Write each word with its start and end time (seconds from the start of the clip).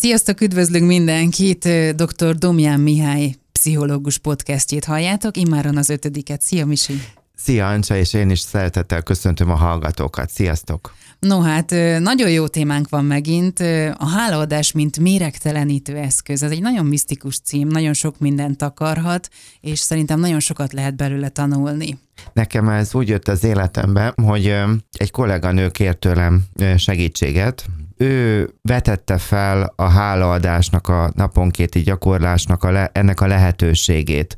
Sziasztok, 0.00 0.40
üdvözlünk 0.40 0.86
mindenkit! 0.86 1.68
Dr. 1.94 2.34
Domján 2.34 2.80
Mihály 2.80 3.34
pszichológus 3.52 4.18
podcastjét 4.18 4.84
halljátok, 4.84 5.36
immáron 5.36 5.76
az 5.76 5.88
ötödiket. 5.88 6.42
Szia, 6.42 6.66
Misi! 6.66 6.92
Szia, 7.36 7.68
Ancsa, 7.68 7.96
és 7.96 8.12
én 8.12 8.30
is 8.30 8.38
szeretettel 8.38 9.02
köszöntöm 9.02 9.50
a 9.50 9.54
hallgatókat. 9.54 10.30
Sziasztok! 10.30 10.94
No 11.18 11.40
hát, 11.40 11.70
nagyon 11.98 12.30
jó 12.30 12.46
témánk 12.46 12.88
van 12.88 13.04
megint. 13.04 13.60
A 13.98 14.08
hálaadás, 14.08 14.72
mint 14.72 14.98
méregtelenítő 14.98 15.96
eszköz. 15.96 16.42
Ez 16.42 16.50
egy 16.50 16.62
nagyon 16.62 16.86
misztikus 16.86 17.38
cím, 17.38 17.68
nagyon 17.68 17.92
sok 17.92 18.18
mindent 18.18 18.62
akarhat, 18.62 19.28
és 19.60 19.78
szerintem 19.78 20.20
nagyon 20.20 20.40
sokat 20.40 20.72
lehet 20.72 20.96
belőle 20.96 21.28
tanulni. 21.28 21.98
Nekem 22.32 22.68
ez 22.68 22.94
úgy 22.94 23.08
jött 23.08 23.28
az 23.28 23.44
életembe, 23.44 24.12
hogy 24.22 24.54
egy 24.92 25.10
kolléganő 25.10 25.68
kért 25.68 25.98
tőlem 25.98 26.44
segítséget, 26.76 27.64
ő 28.00 28.50
vetette 28.62 29.18
fel 29.18 29.72
a 29.76 29.88
hálaadásnak, 29.88 30.88
a 30.88 31.12
naponkéti 31.14 31.80
gyakorlásnak 31.80 32.64
a 32.64 32.70
le, 32.70 32.90
ennek 32.92 33.20
a 33.20 33.26
lehetőségét. 33.26 34.36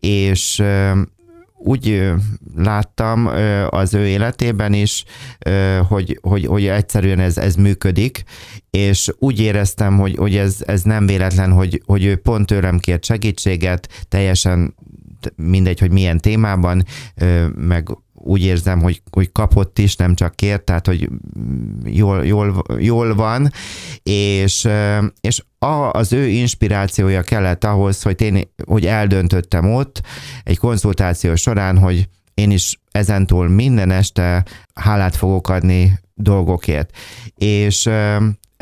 És 0.00 0.62
úgy 1.64 2.12
láttam 2.56 3.30
az 3.68 3.94
ő 3.94 4.06
életében 4.06 4.72
is, 4.72 5.04
hogy, 5.88 6.18
hogy, 6.22 6.46
hogy 6.46 6.66
egyszerűen 6.66 7.18
ez, 7.18 7.38
ez 7.38 7.54
működik, 7.54 8.22
és 8.70 9.10
úgy 9.18 9.40
éreztem, 9.40 9.98
hogy, 9.98 10.16
hogy 10.16 10.36
ez, 10.36 10.56
ez 10.66 10.82
nem 10.82 11.06
véletlen, 11.06 11.52
hogy, 11.52 11.82
hogy 11.86 12.04
ő 12.04 12.16
pont 12.16 12.46
tőlem 12.46 12.78
kért 12.78 13.04
segítséget, 13.04 14.04
teljesen 14.08 14.74
mindegy, 15.36 15.78
hogy 15.78 15.90
milyen 15.90 16.18
témában, 16.18 16.84
meg 17.54 17.88
úgy 18.22 18.44
érzem, 18.44 18.80
hogy, 18.80 19.02
hogy 19.10 19.32
kapott 19.32 19.78
is, 19.78 19.96
nem 19.96 20.14
csak 20.14 20.36
kért, 20.36 20.64
tehát 20.64 20.86
hogy 20.86 21.08
jól, 21.84 22.26
jól, 22.26 22.62
jól 22.78 23.14
van, 23.14 23.50
és, 24.02 24.68
és 25.20 25.42
a, 25.58 25.90
az 25.90 26.12
ő 26.12 26.26
inspirációja 26.26 27.22
kellett 27.22 27.64
ahhoz, 27.64 28.02
hogy 28.02 28.20
én 28.20 28.48
hogy 28.66 28.86
eldöntöttem 28.86 29.74
ott 29.74 30.02
egy 30.44 30.58
konzultáció 30.58 31.34
során, 31.34 31.78
hogy 31.78 32.08
én 32.34 32.50
is 32.50 32.80
ezentúl 32.90 33.48
minden 33.48 33.90
este 33.90 34.44
hálát 34.74 35.16
fogok 35.16 35.48
adni 35.48 36.00
dolgokért. 36.14 36.96
És 37.34 37.90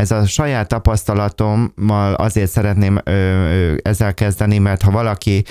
ez 0.00 0.10
a 0.10 0.26
saját 0.26 0.68
tapasztalatommal 0.68 2.14
azért 2.14 2.50
szeretném 2.50 2.98
ezzel 3.82 4.14
kezdeni, 4.14 4.58
mert 4.58 4.82
ha 4.82 4.90
valaki 4.90 5.44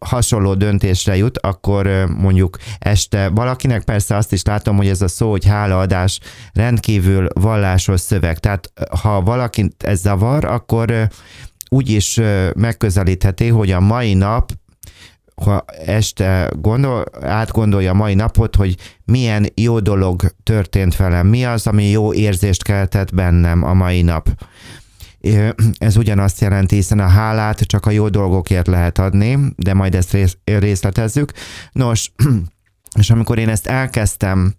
hasonló 0.00 0.54
döntésre 0.54 1.16
jut, 1.16 1.38
akkor 1.38 1.88
mondjuk 2.16 2.56
este 2.78 3.28
valakinek 3.28 3.84
persze 3.84 4.16
azt 4.16 4.32
is 4.32 4.42
látom, 4.42 4.76
hogy 4.76 4.88
ez 4.88 5.02
a 5.02 5.08
szó, 5.08 5.30
hogy 5.30 5.46
hálaadás 5.46 6.20
rendkívül 6.52 7.28
vallásos 7.34 8.00
szöveg. 8.00 8.38
Tehát 8.38 8.72
ha 9.02 9.20
valakit 9.20 9.82
ez 9.82 10.00
zavar, 10.00 10.44
akkor 10.44 11.08
úgy 11.68 11.90
is 11.90 12.20
megközelítheti, 12.54 13.48
hogy 13.48 13.70
a 13.70 13.80
mai 13.80 14.14
nap 14.14 14.52
ha 15.42 15.64
este 15.86 16.50
gondol, 16.60 17.04
átgondolja 17.20 17.90
a 17.90 17.94
mai 17.94 18.14
napot, 18.14 18.56
hogy 18.56 18.76
milyen 19.04 19.46
jó 19.54 19.80
dolog 19.80 20.22
történt 20.42 20.96
velem, 20.96 21.26
mi 21.26 21.44
az, 21.44 21.66
ami 21.66 21.90
jó 21.90 22.12
érzést 22.12 22.62
keltett 22.62 23.14
bennem 23.14 23.62
a 23.62 23.74
mai 23.74 24.02
nap. 24.02 24.28
Ez 25.78 25.96
ugyanazt 25.96 26.40
jelenti, 26.40 26.74
hiszen 26.74 26.98
a 26.98 27.06
hálát 27.06 27.60
csak 27.60 27.86
a 27.86 27.90
jó 27.90 28.08
dolgokért 28.08 28.66
lehet 28.66 28.98
adni, 28.98 29.38
de 29.56 29.74
majd 29.74 29.94
ezt 29.94 30.16
részletezzük. 30.44 31.32
Nos, 31.72 32.12
és 32.98 33.10
amikor 33.10 33.38
én 33.38 33.48
ezt 33.48 33.66
elkezdtem 33.66 34.54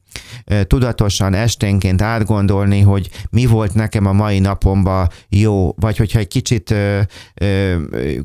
tudatosan 0.67 1.33
esténként 1.33 2.01
átgondolni, 2.01 2.81
hogy 2.81 3.09
mi 3.29 3.45
volt 3.45 3.73
nekem 3.73 4.05
a 4.05 4.13
mai 4.13 4.39
napomban 4.39 5.09
jó, 5.29 5.73
vagy 5.75 5.97
hogyha 5.97 6.19
egy 6.19 6.27
kicsit 6.27 6.71
ö, 6.71 6.99
ö, 7.33 7.75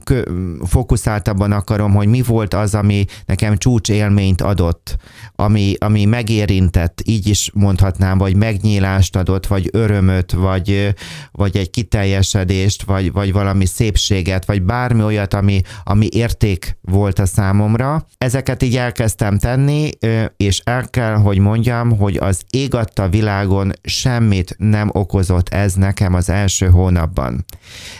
kö, 0.04 0.22
fókuszáltabban 0.66 1.52
akarom, 1.52 1.94
hogy 1.94 2.06
mi 2.06 2.22
volt 2.22 2.54
az, 2.54 2.74
ami 2.74 3.04
nekem 3.26 3.56
csúcs 3.56 3.88
élményt 3.88 4.40
adott, 4.42 4.96
ami, 5.34 5.74
ami 5.78 6.04
megérintett, 6.04 7.02
így 7.04 7.26
is 7.26 7.50
mondhatnám, 7.54 8.18
vagy 8.18 8.36
megnyílást 8.36 9.16
adott, 9.16 9.46
vagy 9.46 9.68
örömöt, 9.72 10.32
vagy, 10.32 10.94
vagy 11.32 11.56
egy 11.56 11.70
kiteljesedést, 11.70 12.82
vagy, 12.82 13.12
vagy 13.12 13.32
valami 13.32 13.66
szépséget, 13.66 14.44
vagy 14.44 14.62
bármi 14.62 15.02
olyat, 15.02 15.34
ami, 15.34 15.60
ami 15.84 16.08
érték 16.10 16.78
volt 16.80 17.18
a 17.18 17.26
számomra. 17.26 18.06
Ezeket 18.18 18.62
így 18.62 18.76
elkezdtem 18.76 19.38
tenni, 19.38 19.90
és 20.36 20.60
el 20.64 20.88
kell, 20.90 21.14
hogy 21.14 21.38
mondjam, 21.38 21.77
mondjam, 21.86 21.98
hogy 21.98 22.16
az 22.16 22.42
ég 22.50 22.74
adta 22.74 23.08
világon 23.08 23.72
semmit 23.82 24.54
nem 24.58 24.90
okozott 24.92 25.48
ez 25.48 25.74
nekem 25.74 26.14
az 26.14 26.28
első 26.28 26.68
hónapban. 26.68 27.44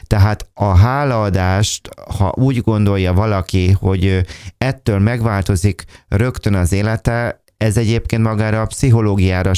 Tehát 0.07 0.49
a 0.55 0.77
hálaadást, 0.77 1.89
ha 2.19 2.33
úgy 2.37 2.61
gondolja 2.61 3.13
valaki, 3.13 3.71
hogy 3.71 4.25
ettől 4.59 4.99
megváltozik 4.99 5.85
rögtön 6.09 6.55
az 6.55 6.73
élete, 6.73 7.43
ez 7.59 7.77
egyébként 7.77 8.23
magára 8.23 8.61
a 8.61 8.67
pszichológiára 8.67 9.51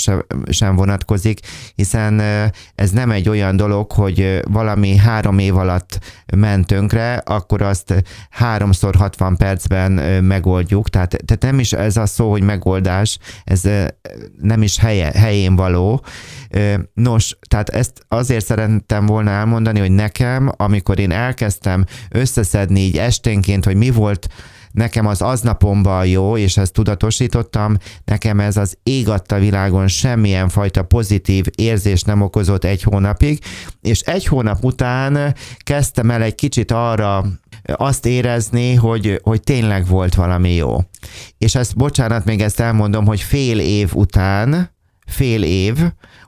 sem 0.50 0.76
vonatkozik, 0.76 1.40
hiszen 1.74 2.20
ez 2.74 2.90
nem 2.90 3.10
egy 3.10 3.28
olyan 3.28 3.56
dolog, 3.56 3.92
hogy 3.92 4.40
valami 4.50 4.96
három 4.96 5.38
év 5.38 5.56
alatt 5.56 5.98
ment 6.36 6.74
akkor 7.24 7.62
azt 7.62 8.02
háromszor 8.30 8.94
60 8.94 9.36
percben 9.36 9.92
megoldjuk. 10.24 10.88
Tehát, 10.88 11.16
tehát 11.24 11.42
nem 11.42 11.58
is 11.58 11.72
ez 11.72 11.96
a 11.96 12.06
szó, 12.06 12.30
hogy 12.30 12.42
megoldás, 12.42 13.18
ez 13.44 13.62
nem 14.40 14.62
is 14.62 14.78
helye, 14.78 15.10
helyén 15.14 15.56
való. 15.56 16.04
Nos, 16.94 17.36
tehát 17.48 17.68
ezt 17.68 18.04
azért 18.08 18.44
szerettem 18.44 19.06
volna 19.06 19.30
elmondani, 19.30 19.78
hogy 19.78 19.92
nekem, 19.92 20.52
amikor 20.56 20.98
én 20.98 21.10
elkezdtem 21.10 21.84
összeszedni 22.10 22.80
így 22.80 22.98
esténként, 22.98 23.64
hogy 23.64 23.76
mi 23.76 23.90
volt 23.90 24.28
nekem 24.72 25.06
az 25.06 25.22
aznapomban 25.22 26.06
jó, 26.06 26.36
és 26.36 26.56
ezt 26.56 26.72
tudatosítottam, 26.72 27.76
nekem 28.04 28.40
ez 28.40 28.56
az 28.56 28.78
ég 28.82 29.08
adta 29.08 29.38
világon 29.38 29.88
semmilyen 29.88 30.48
fajta 30.48 30.82
pozitív 30.82 31.44
érzés 31.54 32.02
nem 32.02 32.20
okozott 32.20 32.64
egy 32.64 32.82
hónapig, 32.82 33.38
és 33.80 34.00
egy 34.00 34.26
hónap 34.26 34.64
után 34.64 35.34
kezdtem 35.58 36.10
el 36.10 36.22
egy 36.22 36.34
kicsit 36.34 36.70
arra 36.70 37.24
azt 37.62 38.06
érezni, 38.06 38.74
hogy, 38.74 39.20
hogy 39.22 39.40
tényleg 39.40 39.86
volt 39.86 40.14
valami 40.14 40.54
jó. 40.54 40.78
És 41.38 41.54
ezt, 41.54 41.76
bocsánat, 41.76 42.24
még 42.24 42.40
ezt 42.40 42.60
elmondom, 42.60 43.06
hogy 43.06 43.20
fél 43.20 43.58
év 43.60 43.94
után, 43.94 44.70
fél 45.06 45.42
év 45.42 45.78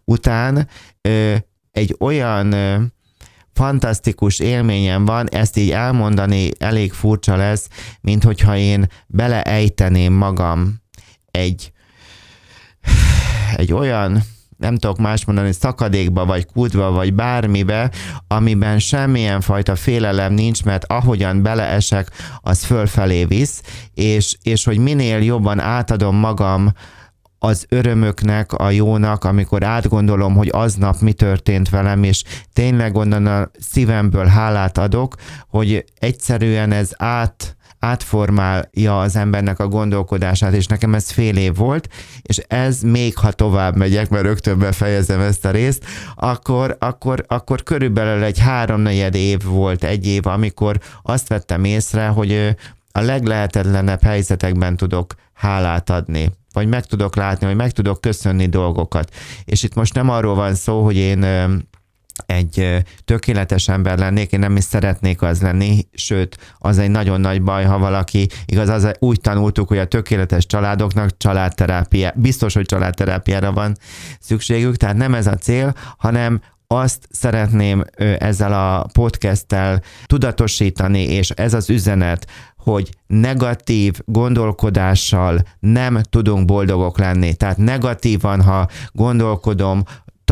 után 0.04 0.68
ö, 1.00 1.34
egy 1.70 1.96
olyan 1.98 2.54
fantasztikus 3.52 4.38
élményem 4.38 5.04
van, 5.04 5.28
ezt 5.28 5.56
így 5.56 5.70
elmondani 5.70 6.50
elég 6.58 6.92
furcsa 6.92 7.36
lesz, 7.36 7.68
mint 8.00 8.24
hogyha 8.24 8.56
én 8.56 8.86
beleejteném 9.06 10.12
magam 10.12 10.82
egy, 11.30 11.72
egy 13.56 13.72
olyan 13.72 14.22
nem 14.62 14.76
tudok 14.76 14.98
más 14.98 15.24
mondani, 15.24 15.52
szakadékba, 15.52 16.24
vagy 16.24 16.46
kútba, 16.46 16.90
vagy 16.90 17.14
bármibe, 17.14 17.90
amiben 18.26 18.78
semmilyen 18.78 19.40
fajta 19.40 19.76
félelem 19.76 20.32
nincs, 20.32 20.64
mert 20.64 20.84
ahogyan 20.84 21.42
beleesek, 21.42 22.10
az 22.40 22.64
fölfelé 22.64 23.24
visz, 23.24 23.62
és, 23.94 24.36
és 24.42 24.64
hogy 24.64 24.78
minél 24.78 25.18
jobban 25.18 25.60
átadom 25.60 26.16
magam 26.16 26.72
az 27.44 27.66
örömöknek, 27.68 28.52
a 28.52 28.70
jónak, 28.70 29.24
amikor 29.24 29.64
átgondolom, 29.64 30.34
hogy 30.34 30.48
aznap 30.52 31.00
mi 31.00 31.12
történt 31.12 31.70
velem, 31.70 32.02
és 32.02 32.24
tényleg 32.52 32.96
onnan 32.96 33.26
a 33.26 33.50
szívemből 33.58 34.26
hálát 34.26 34.78
adok, 34.78 35.14
hogy 35.48 35.84
egyszerűen 35.98 36.72
ez 36.72 36.90
át, 36.96 37.56
átformálja 37.78 39.00
az 39.00 39.16
embernek 39.16 39.58
a 39.58 39.68
gondolkodását, 39.68 40.52
és 40.52 40.66
nekem 40.66 40.94
ez 40.94 41.10
fél 41.10 41.36
év 41.36 41.54
volt, 41.54 41.88
és 42.22 42.36
ez 42.36 42.80
még 42.80 43.16
ha 43.16 43.32
tovább 43.32 43.76
megyek, 43.76 44.08
mert 44.08 44.24
rögtön 44.24 44.58
befejezem 44.58 45.20
ezt 45.20 45.44
a 45.44 45.50
részt, 45.50 45.84
akkor, 46.14 46.76
akkor, 46.78 47.24
akkor 47.28 47.62
körülbelül 47.62 48.22
egy 48.22 48.38
háromnegyed 48.38 49.14
év 49.14 49.42
volt, 49.44 49.84
egy 49.84 50.06
év, 50.06 50.26
amikor 50.26 50.78
azt 51.02 51.28
vettem 51.28 51.64
észre, 51.64 52.06
hogy 52.06 52.56
a 52.92 53.00
leglehetetlenebb 53.00 54.02
helyzetekben 54.02 54.76
tudok 54.76 55.14
hálát 55.32 55.90
adni 55.90 56.30
vagy 56.52 56.68
meg 56.68 56.86
tudok 56.86 57.16
látni, 57.16 57.46
vagy 57.46 57.56
meg 57.56 57.70
tudok 57.70 58.00
köszönni 58.00 58.46
dolgokat. 58.46 59.14
És 59.44 59.62
itt 59.62 59.74
most 59.74 59.94
nem 59.94 60.08
arról 60.08 60.34
van 60.34 60.54
szó, 60.54 60.84
hogy 60.84 60.96
én 60.96 61.24
egy 62.26 62.84
tökéletes 63.04 63.68
ember 63.68 63.98
lennék, 63.98 64.32
én 64.32 64.40
nem 64.40 64.56
is 64.56 64.64
szeretnék 64.64 65.22
az 65.22 65.42
lenni, 65.42 65.86
sőt, 65.92 66.38
az 66.58 66.78
egy 66.78 66.90
nagyon 66.90 67.20
nagy 67.20 67.42
baj, 67.42 67.64
ha 67.64 67.78
valaki, 67.78 68.28
igaz, 68.44 68.68
az 68.68 68.92
úgy 68.98 69.20
tanultuk, 69.20 69.68
hogy 69.68 69.78
a 69.78 69.86
tökéletes 69.86 70.46
családoknak 70.46 71.16
családterápia, 71.16 72.12
biztos, 72.14 72.54
hogy 72.54 72.66
családterápiára 72.66 73.52
van 73.52 73.76
szükségük, 74.20 74.76
tehát 74.76 74.96
nem 74.96 75.14
ez 75.14 75.26
a 75.26 75.34
cél, 75.34 75.74
hanem 75.96 76.40
azt 76.66 77.08
szeretném 77.10 77.84
ezzel 78.18 78.52
a 78.52 78.86
podcasttel 78.92 79.82
tudatosítani, 80.06 81.02
és 81.02 81.30
ez 81.30 81.54
az 81.54 81.70
üzenet, 81.70 82.26
hogy 82.62 82.90
negatív 83.06 84.00
gondolkodással 84.04 85.40
nem 85.60 86.00
tudunk 86.10 86.44
boldogok 86.44 86.98
lenni. 86.98 87.34
Tehát 87.34 87.56
negatívan, 87.56 88.42
ha 88.42 88.68
gondolkodom, 88.92 89.82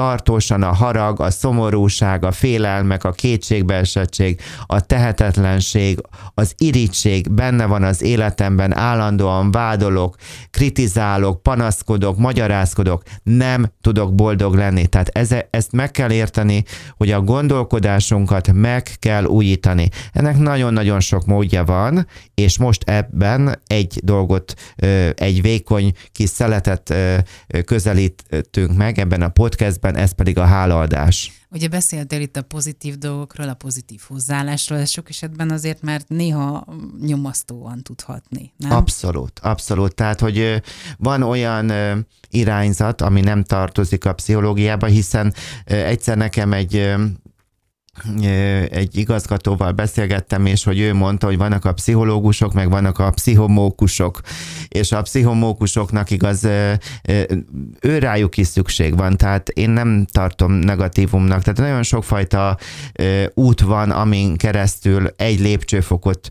tartósan 0.01 0.63
a 0.63 0.73
harag, 0.75 1.21
a 1.21 1.31
szomorúság, 1.31 2.25
a 2.25 2.33
félelmek, 2.33 3.05
a 3.05 3.13
kétségbeesettség, 3.13 4.41
a 4.67 4.81
tehetetlenség, 4.81 6.01
az 6.35 6.55
irítség 6.57 7.33
benne 7.33 7.67
van 7.67 7.83
az 7.83 8.03
életemben, 8.03 8.77
állandóan 8.77 9.51
vádolok, 9.51 10.17
kritizálok, 10.51 11.43
panaszkodok, 11.43 12.19
magyarázkodok, 12.19 13.03
nem 13.23 13.73
tudok 13.81 14.15
boldog 14.15 14.55
lenni. 14.55 14.87
Tehát 14.87 15.09
ez, 15.09 15.35
ezt 15.51 15.73
meg 15.73 15.91
kell 15.91 16.11
érteni, 16.11 16.65
hogy 16.97 17.11
a 17.11 17.21
gondolkodásunkat 17.21 18.53
meg 18.53 18.91
kell 18.99 19.25
újítani. 19.25 19.89
Ennek 20.13 20.39
nagyon-nagyon 20.39 21.01
sok 21.01 21.27
módja 21.27 21.65
van, 21.65 22.07
és 22.35 22.59
most 22.59 22.83
ebben 22.89 23.61
egy 23.67 24.01
dolgot, 24.05 24.55
egy 25.15 25.43
vékony 25.43 25.93
kis 26.13 26.29
szeletet 26.29 26.95
közelítünk 27.65 28.77
meg 28.77 28.99
ebben 28.99 29.23
a 29.23 29.29
podcastben, 29.29 29.89
ez 29.97 30.13
pedig 30.13 30.39
a 30.39 30.45
hálaadás. 30.45 31.33
Ugye 31.53 31.69
beszéltél 31.69 32.21
itt 32.21 32.37
a 32.37 32.43
pozitív 32.43 32.99
dolgokról, 32.99 33.49
a 33.49 33.55
pozitív 33.55 34.01
hozzáállásról, 34.09 34.79
ez 34.79 34.91
sok 34.91 35.09
esetben 35.09 35.51
azért, 35.51 35.83
mert 35.83 36.09
néha 36.09 36.67
nyomasztóan 37.01 37.83
tudhatni, 37.83 38.53
nem? 38.57 38.71
Abszolút, 38.71 39.39
abszolút. 39.39 39.95
Tehát, 39.95 40.21
hogy 40.21 40.63
van 40.99 41.23
olyan 41.23 41.73
irányzat, 42.29 43.01
ami 43.01 43.21
nem 43.21 43.45
tartozik 43.45 44.05
a 44.05 44.13
pszichológiába, 44.13 44.87
hiszen 44.87 45.35
egyszer 45.65 46.17
nekem 46.17 46.53
egy 46.53 46.95
egy 48.71 48.97
igazgatóval 48.97 49.73
beszélgettem, 49.73 50.47
és 50.47 50.65
hogy 50.65 50.81
ő 50.81 50.95
mondta, 50.95 51.27
hogy 51.27 51.37
vannak 51.37 51.65
a 51.65 51.73
pszichológusok, 51.73 52.53
meg 52.53 52.71
vannak 52.71 52.99
a 52.99 53.11
pszichomókusok, 53.11 54.21
és 54.69 54.93
a 54.93 55.03
pszichomókusoknak 55.03 56.11
igaz, 56.11 56.45
ő 57.81 57.99
rájuk 57.99 58.37
is 58.37 58.47
szükség 58.47 58.97
van, 58.97 59.17
tehát 59.17 59.49
én 59.49 59.71
nem 59.71 60.07
tartom 60.13 60.53
negatívumnak, 60.53 61.43
tehát 61.43 61.59
nagyon 61.59 61.83
sokfajta 61.83 62.59
út 63.35 63.61
van, 63.61 63.91
amin 63.91 64.37
keresztül 64.37 65.07
egy 65.17 65.41
lépcsőfokot 65.41 66.29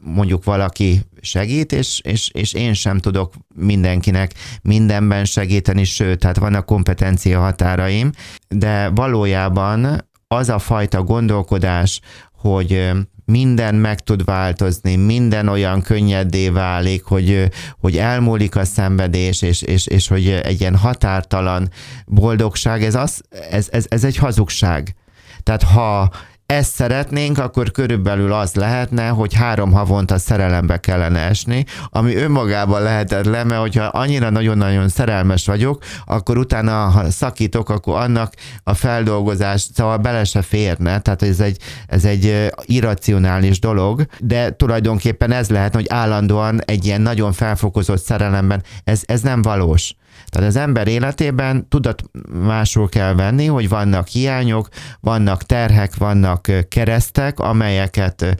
mondjuk 0.00 0.44
valaki 0.44 1.00
segít, 1.20 1.72
és, 1.72 2.00
és, 2.04 2.30
és 2.32 2.52
én 2.52 2.74
sem 2.74 2.98
tudok 2.98 3.34
mindenkinek 3.54 4.32
mindenben 4.62 5.24
segíteni, 5.24 5.84
sőt, 5.84 6.18
tehát 6.18 6.36
vannak 6.38 6.66
kompetencia 6.66 7.40
határaim, 7.40 8.10
de 8.48 8.88
valójában 8.88 10.05
az 10.28 10.48
a 10.48 10.58
fajta 10.58 11.02
gondolkodás, 11.02 12.00
hogy 12.32 12.90
minden 13.24 13.74
meg 13.74 14.00
tud 14.00 14.24
változni, 14.24 14.96
minden 14.96 15.48
olyan 15.48 15.82
könnyedé 15.82 16.48
válik, 16.48 17.04
hogy, 17.04 17.50
hogy 17.80 17.96
elmúlik 17.96 18.56
a 18.56 18.64
szenvedés, 18.64 19.42
és, 19.42 19.62
és, 19.62 19.86
és 19.86 20.08
hogy 20.08 20.28
egy 20.28 20.60
ilyen 20.60 20.76
határtalan 20.76 21.70
boldogság, 22.06 22.82
ez, 22.82 22.94
az, 22.94 23.22
ez, 23.50 23.68
ez, 23.70 23.84
ez 23.88 24.04
egy 24.04 24.16
hazugság. 24.16 24.94
Tehát 25.42 25.62
ha 25.62 26.10
ezt 26.46 26.74
szeretnénk, 26.74 27.38
akkor 27.38 27.70
körülbelül 27.70 28.32
az 28.32 28.54
lehetne, 28.54 29.08
hogy 29.08 29.34
három 29.34 29.72
havonta 29.72 30.18
szerelembe 30.18 30.80
kellene 30.80 31.18
esni, 31.18 31.64
ami 31.90 32.14
önmagában 32.14 32.82
lehetetlen, 32.82 33.46
mert 33.46 33.60
hogyha 33.60 33.84
annyira 33.84 34.30
nagyon-nagyon 34.30 34.88
szerelmes 34.88 35.46
vagyok, 35.46 35.82
akkor 36.04 36.38
utána, 36.38 36.72
ha 36.72 37.10
szakítok, 37.10 37.68
akkor 37.68 38.00
annak 38.00 38.34
a 38.62 38.74
feldolgozás, 38.74 39.66
szóval 39.74 39.96
bele 39.96 40.24
se 40.24 40.42
férne, 40.42 41.00
tehát 41.00 41.22
ez 41.22 41.40
egy, 41.40 41.58
ez 41.86 42.04
egy 42.04 42.52
irracionális 42.62 43.58
dolog, 43.58 44.06
de 44.20 44.56
tulajdonképpen 44.56 45.32
ez 45.32 45.50
lehet, 45.50 45.74
hogy 45.74 45.86
állandóan 45.88 46.60
egy 46.64 46.84
ilyen 46.84 47.00
nagyon 47.00 47.32
felfokozott 47.32 48.02
szerelemben, 48.02 48.62
ez, 48.84 49.02
ez 49.06 49.20
nem 49.20 49.42
valós. 49.42 49.94
Tehát 50.26 50.48
az 50.48 50.56
ember 50.56 50.88
életében 50.88 51.68
tudat 51.68 52.02
másul 52.32 52.88
kell 52.88 53.14
venni, 53.14 53.46
hogy 53.46 53.68
vannak 53.68 54.06
hiányok, 54.06 54.68
vannak 55.00 55.42
terhek, 55.42 55.96
vannak 55.96 56.50
keresztek, 56.68 57.40
amelyeket 57.40 58.36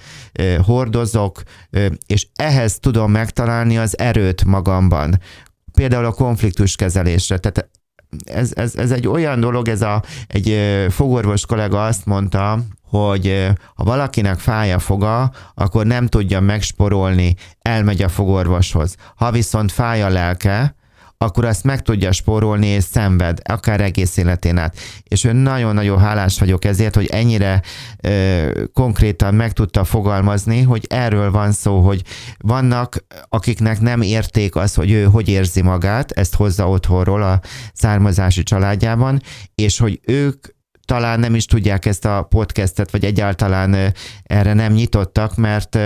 hordozok, 0.63 1.43
és 2.07 2.27
ehhez 2.35 2.79
tudom 2.79 3.11
megtalálni 3.11 3.79
az 3.79 3.99
erőt 3.99 4.45
magamban. 4.45 5.21
Például 5.73 6.05
a 6.05 6.13
konfliktus 6.13 6.77
kezelésre. 6.77 7.39
Tehát 7.39 7.71
ez, 8.25 8.53
ez, 8.55 8.77
ez 8.77 8.91
egy 8.91 9.09
olyan 9.09 9.41
dolog, 9.41 9.69
ez 9.69 9.83
a, 9.83 10.03
egy 10.27 10.59
fogorvos 10.91 11.47
kollega 11.47 11.85
azt 11.85 12.07
mondta, 12.07 12.59
hogy 12.83 13.49
ha 13.75 13.85
valakinek 13.85 14.39
fáj 14.39 14.73
a 14.73 14.79
foga, 14.79 15.31
akkor 15.55 15.87
nem 15.87 16.07
tudja 16.07 16.41
megsporolni, 16.41 17.35
elmegy 17.63 18.03
a 18.03 18.09
fogorvoshoz. 18.09 18.95
Ha 19.17 19.31
viszont 19.31 19.73
fáj 19.73 20.03
a 20.03 20.09
lelke, 20.09 20.75
akkor 21.19 21.45
azt 21.45 21.65
meg 21.65 21.83
tudja 21.83 22.13
spórolni 22.13 22.67
és 22.67 22.85
szenved, 22.85 23.39
akár 23.45 23.81
egész 23.81 24.17
életén 24.17 24.59
át. 24.59 24.77
És 25.03 25.29
nagyon-nagyon 25.33 25.99
hálás 25.99 26.39
vagyok 26.39 26.65
ezért, 26.65 26.95
hogy 26.95 27.07
ennyire 27.07 27.63
ö, 28.01 28.51
konkrétan 28.73 29.35
meg 29.35 29.53
tudta 29.53 29.85
fogalmazni, 29.85 30.63
hogy 30.63 30.85
erről 30.89 31.31
van 31.31 31.53
szó, 31.53 31.81
hogy 31.81 32.03
vannak, 32.39 33.05
akiknek 33.29 33.81
nem 33.81 34.01
érték 34.01 34.57
az, 34.57 34.75
hogy 34.75 34.91
ő 34.91 35.05
hogy 35.05 35.29
érzi 35.29 35.63
magát, 35.63 36.11
ezt 36.11 36.35
hozza 36.35 36.69
otthonról 36.69 37.23
a 37.23 37.41
származási 37.73 38.43
családjában, 38.43 39.23
és 39.55 39.79
hogy 39.79 40.01
ők 40.05 40.56
talán 40.87 41.21
nem 41.21 41.35
is 41.35 41.45
tudják 41.45 41.87
ezt 41.87 42.05
a 42.05 42.23
podcastet, 42.23 42.91
vagy 42.91 43.05
egyáltalán 43.05 43.95
erre 44.23 44.53
nem 44.53 44.73
nyitottak, 44.73 45.37
mert, 45.37 45.79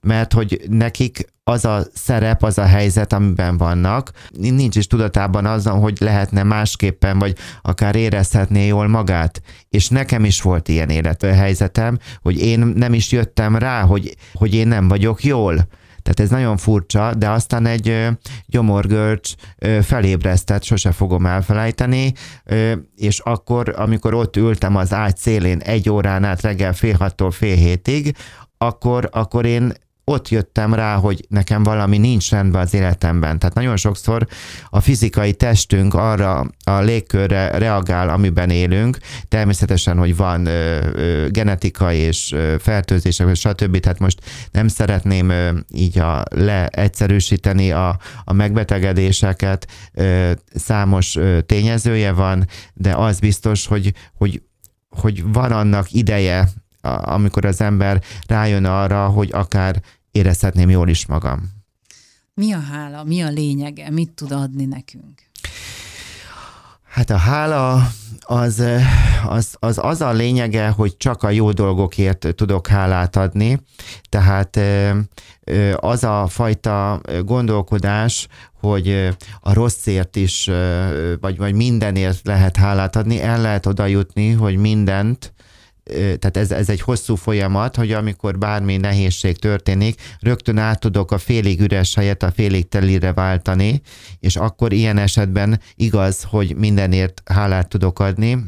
mert 0.00 0.32
hogy 0.32 0.60
nekik 0.68 1.32
az 1.44 1.64
a 1.64 1.84
szerep, 1.94 2.42
az 2.42 2.58
a 2.58 2.64
helyzet, 2.64 3.12
amiben 3.12 3.56
vannak, 3.56 4.10
nincs 4.38 4.76
is 4.76 4.86
tudatában 4.86 5.46
azon, 5.46 5.80
hogy 5.80 5.96
lehetne 6.00 6.42
másképpen, 6.42 7.18
vagy 7.18 7.36
akár 7.62 7.96
érezhetné 7.96 8.66
jól 8.66 8.88
magát. 8.88 9.40
És 9.68 9.88
nekem 9.88 10.24
is 10.24 10.42
volt 10.42 10.68
ilyen 10.68 10.88
élethelyzetem, 10.88 11.98
hogy 12.22 12.40
én 12.40 12.58
nem 12.58 12.94
is 12.94 13.12
jöttem 13.12 13.56
rá, 13.56 13.82
hogy, 13.82 14.16
hogy 14.32 14.54
én 14.54 14.68
nem 14.68 14.88
vagyok 14.88 15.24
jól 15.24 15.66
tehát 16.04 16.20
ez 16.20 16.30
nagyon 16.30 16.56
furcsa, 16.56 17.14
de 17.14 17.30
aztán 17.30 17.66
egy 17.66 18.08
gyomorgörcs 18.46 19.32
felébresztett, 19.82 20.62
sose 20.62 20.92
fogom 20.92 21.26
elfelejteni, 21.26 22.12
és 22.96 23.18
akkor, 23.18 23.74
amikor 23.76 24.14
ott 24.14 24.36
ültem 24.36 24.76
az 24.76 24.92
ágy 24.92 25.16
szélén 25.16 25.58
egy 25.58 25.90
órán 25.90 26.24
át 26.24 26.42
reggel 26.42 26.72
fél 26.72 26.96
hattól 26.96 27.30
fél 27.30 27.56
hétig, 27.56 28.16
akkor, 28.58 29.08
akkor 29.12 29.46
én 29.46 29.72
ott 30.04 30.28
jöttem 30.28 30.74
rá, 30.74 30.94
hogy 30.94 31.24
nekem 31.28 31.62
valami 31.62 31.98
nincs 31.98 32.30
rendben 32.30 32.60
az 32.60 32.74
életemben. 32.74 33.38
Tehát 33.38 33.54
nagyon 33.54 33.76
sokszor 33.76 34.26
a 34.68 34.80
fizikai 34.80 35.32
testünk 35.32 35.94
arra 35.94 36.46
a 36.64 36.80
légkörre 36.80 37.58
reagál, 37.58 38.08
amiben 38.08 38.50
élünk. 38.50 38.98
Természetesen, 39.28 39.98
hogy 39.98 40.16
van 40.16 40.46
ö, 40.46 40.78
ö, 40.92 41.26
genetikai 41.28 41.98
és 41.98 42.32
ö, 42.32 42.54
fertőzések, 42.58 43.34
stb. 43.34 43.78
Tehát 43.78 43.98
most 43.98 44.20
nem 44.50 44.68
szeretném 44.68 45.28
ö, 45.28 45.50
így 45.72 45.98
a 45.98 46.22
leegyszerűsíteni 46.30 47.72
a, 47.72 47.98
a 48.24 48.32
megbetegedéseket. 48.32 49.66
Ö, 49.92 50.30
számos 50.54 51.16
ö, 51.16 51.40
tényezője 51.40 52.12
van, 52.12 52.46
de 52.74 52.94
az 52.94 53.18
biztos, 53.18 53.66
hogy, 53.66 53.92
hogy 54.14 54.42
hogy 55.00 55.32
van 55.32 55.52
annak 55.52 55.92
ideje, 55.92 56.48
amikor 56.84 57.44
az 57.44 57.60
ember 57.60 58.02
rájön 58.26 58.64
arra, 58.64 59.08
hogy 59.08 59.30
akár 59.32 59.82
érezhetném 60.10 60.70
jól 60.70 60.88
is 60.88 61.06
magam. 61.06 61.52
Mi 62.34 62.52
a 62.52 62.60
hála? 62.60 63.04
Mi 63.04 63.22
a 63.22 63.28
lényege? 63.28 63.90
Mit 63.90 64.10
tud 64.10 64.32
adni 64.32 64.64
nekünk? 64.64 65.22
Hát 66.94 67.10
a 67.10 67.16
hála 67.16 67.88
az, 68.20 68.62
az, 69.26 69.56
az, 69.58 69.78
az 69.82 70.00
a 70.00 70.12
lényege, 70.12 70.68
hogy 70.68 70.96
csak 70.96 71.22
a 71.22 71.30
jó 71.30 71.52
dolgokért 71.52 72.34
tudok 72.34 72.66
hálát 72.66 73.16
adni, 73.16 73.60
tehát 74.08 74.60
az 75.76 76.04
a 76.04 76.26
fajta 76.28 77.00
gondolkodás, 77.24 78.28
hogy 78.60 79.08
a 79.40 79.52
rosszért 79.52 80.16
is, 80.16 80.50
vagy, 81.20 81.36
vagy 81.36 81.54
mindenért 81.54 82.26
lehet 82.26 82.56
hálát 82.56 82.96
adni, 82.96 83.20
el 83.20 83.40
lehet 83.40 83.66
oda 83.66 83.86
jutni, 83.86 84.30
hogy 84.30 84.56
mindent 84.56 85.33
tehát 85.92 86.36
ez, 86.36 86.50
ez 86.50 86.68
egy 86.68 86.80
hosszú 86.80 87.14
folyamat, 87.14 87.76
hogy 87.76 87.92
amikor 87.92 88.38
bármi 88.38 88.76
nehézség 88.76 89.38
történik, 89.38 90.00
rögtön 90.20 90.58
át 90.58 90.80
tudok 90.80 91.12
a 91.12 91.18
félig 91.18 91.60
üres 91.60 91.94
helyet 91.94 92.22
a 92.22 92.30
félig 92.30 92.68
telire 92.68 93.12
váltani, 93.12 93.82
és 94.20 94.36
akkor 94.36 94.72
ilyen 94.72 94.98
esetben 94.98 95.60
igaz, 95.74 96.22
hogy 96.22 96.56
mindenért 96.56 97.22
hálát 97.24 97.68
tudok 97.68 97.98
adni, 97.98 98.38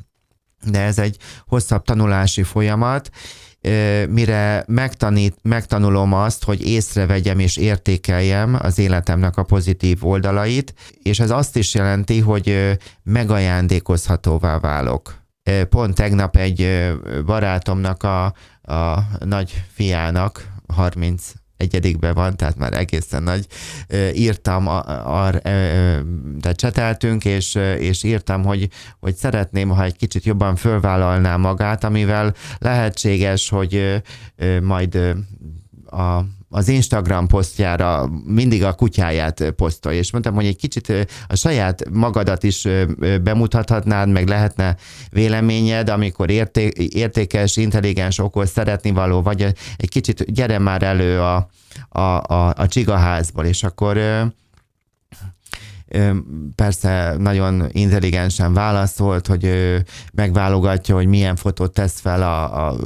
de 0.70 0.80
ez 0.80 0.98
egy 0.98 1.16
hosszabb 1.46 1.84
tanulási 1.84 2.42
folyamat, 2.42 3.10
mire 4.08 4.64
megtanít, 4.66 5.36
megtanulom 5.42 6.12
azt, 6.12 6.44
hogy 6.44 6.66
észrevegyem 6.66 7.38
és 7.38 7.56
értékeljem 7.56 8.58
az 8.62 8.78
életemnek 8.78 9.36
a 9.36 9.42
pozitív 9.42 10.06
oldalait, 10.06 10.74
és 11.02 11.20
ez 11.20 11.30
azt 11.30 11.56
is 11.56 11.74
jelenti, 11.74 12.20
hogy 12.20 12.76
megajándékozhatóvá 13.02 14.58
válok 14.58 15.25
Pont 15.68 15.94
tegnap 15.94 16.36
egy 16.36 16.92
barátomnak 17.26 18.02
a, 18.02 18.24
a 18.72 19.08
nagy 19.18 19.64
fiának, 19.72 20.52
30 20.66 21.32
egyedikben 21.56 22.14
van, 22.14 22.36
tehát 22.36 22.56
már 22.56 22.72
egészen 22.72 23.22
nagy. 23.22 23.46
Írtam, 24.12 24.66
ar, 25.04 25.42
de 26.38 26.52
cseteltünk, 26.52 27.24
és, 27.24 27.54
és 27.78 28.02
írtam, 28.02 28.44
hogy, 28.44 28.68
hogy 29.00 29.14
szeretném, 29.14 29.68
ha 29.68 29.84
egy 29.84 29.96
kicsit 29.96 30.24
jobban 30.24 30.56
fölvállalná 30.56 31.36
magát, 31.36 31.84
amivel 31.84 32.34
lehetséges, 32.58 33.48
hogy 33.48 34.02
majd 34.62 35.16
a 35.90 36.20
az 36.48 36.68
Instagram 36.68 37.26
posztjára 37.26 38.10
mindig 38.24 38.64
a 38.64 38.72
kutyáját 38.72 39.50
posztolja, 39.50 39.98
és 39.98 40.12
mondtam, 40.12 40.34
hogy 40.34 40.46
egy 40.46 40.56
kicsit 40.56 41.06
a 41.28 41.36
saját 41.36 41.90
magadat 41.90 42.42
is 42.42 42.68
bemutathatnád, 43.22 44.08
meg 44.08 44.28
lehetne 44.28 44.76
véleményed, 45.10 45.88
amikor 45.88 46.30
érté- 46.30 46.78
értékes, 46.78 47.56
intelligens, 47.56 48.18
okos, 48.18 48.48
szeretni 48.48 48.90
való, 48.90 49.22
vagy 49.22 49.42
egy 49.76 49.88
kicsit 49.88 50.32
gyere 50.32 50.58
már 50.58 50.82
elő 50.82 51.20
a, 51.20 51.48
a, 51.88 52.00
a, 52.00 52.54
a 52.56 52.68
csigaházból, 52.68 53.44
és 53.44 53.62
akkor 53.62 53.98
persze 56.54 57.14
nagyon 57.18 57.64
intelligensen 57.72 58.52
válaszolt, 58.52 59.26
hogy 59.26 59.44
ő 59.44 59.84
megválogatja, 60.12 60.94
hogy 60.94 61.06
milyen 61.06 61.36
fotót 61.36 61.72
tesz 61.72 62.00
fel 62.00 62.22
a, 62.22 62.66
a, 62.66 62.76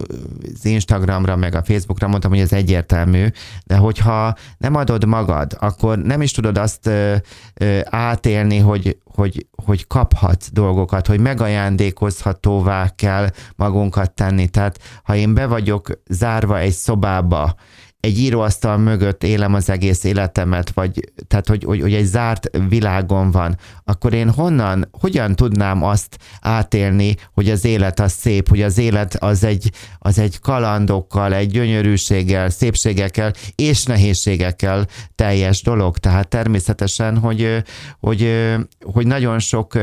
az 0.55 0.65
Instagramra, 0.65 1.37
meg 1.37 1.55
a 1.55 1.63
Facebookra, 1.63 2.09
mondtam, 2.09 2.31
hogy 2.31 2.41
ez 2.41 2.53
egyértelmű, 2.53 3.27
de 3.65 3.77
hogyha 3.77 4.35
nem 4.59 4.75
adod 4.75 5.05
magad, 5.05 5.57
akkor 5.61 5.99
nem 5.99 6.23
is 6.23 6.33
tudod 6.33 6.59
azt 6.59 6.87
ö, 6.87 7.17
ö, 7.55 7.81
átélni, 7.85 8.59
hogy, 8.59 8.99
hogy, 9.05 9.47
hogy 9.65 9.87
kaphatsz 9.87 10.51
dolgokat, 10.53 11.07
hogy 11.07 11.21
megajándékozhatóvá 11.21 12.89
kell 12.97 13.29
magunkat 13.57 14.13
tenni. 14.13 14.49
Tehát 14.49 14.79
ha 15.03 15.15
én 15.15 15.35
be 15.35 15.47
vagyok 15.47 15.89
zárva 16.09 16.59
egy 16.59 16.73
szobába, 16.73 17.55
egy 18.01 18.19
íróasztal 18.19 18.77
mögött 18.77 19.25
élem 19.25 19.55
az 19.55 19.71
egész 19.71 20.05
életemet, 20.05 20.71
vagy 20.71 21.13
tehát, 21.29 21.49
hogy, 21.49 21.65
hogy, 21.65 21.81
hogy 21.81 21.95
egy 21.95 22.05
zárt 22.05 22.51
világon 22.69 23.31
van, 23.31 23.57
akkor 23.85 24.13
én 24.13 24.31
honnan, 24.31 24.89
hogyan 25.01 25.37
tudnám 25.37 25.83
azt 25.83 26.19
átélni, 26.41 27.17
hogy 27.33 27.51
az 27.51 27.65
élet 27.65 28.01
az 28.01 28.13
szép, 28.13 28.49
hogy 28.49 28.63
az 28.63 28.79
élet 28.79 29.15
az 29.15 29.45
egy, 29.45 29.71
az 29.99 30.19
egy 30.19 30.41
kalandokkal, 30.41 31.35
egy 31.35 31.51
gyönyörűséggel, 31.51 32.51
szépségekkel 32.51 33.33
és 33.55 33.85
nehézségekkel 33.85 34.87
teljes 35.15 35.63
dolog. 35.63 35.99
Tehát 35.99 36.29
természetesen, 36.29 37.19
hogy, 37.19 37.63
hogy, 38.01 38.47
hogy 38.85 39.07
nagyon 39.07 39.39
sok 39.39 39.75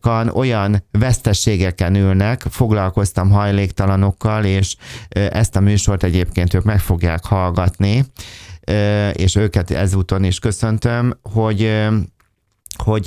kan 0.00 0.28
olyan 0.28 0.84
veszteségeken 0.90 1.94
ülnek, 1.94 2.42
foglalkoztam 2.50 3.30
hajléktalanokkal, 3.30 4.44
és 4.44 4.76
ezt 5.08 5.56
a 5.56 5.60
műsort 5.60 6.02
egyébként 6.02 6.54
ők 6.54 6.64
meg 6.64 6.80
fogják 6.80 7.24
hallgatni, 7.24 8.04
és 9.12 9.36
őket 9.36 9.70
ezúton 9.70 10.24
is 10.24 10.38
köszöntöm, 10.38 11.18
hogy, 11.22 11.86
hogy 12.84 13.04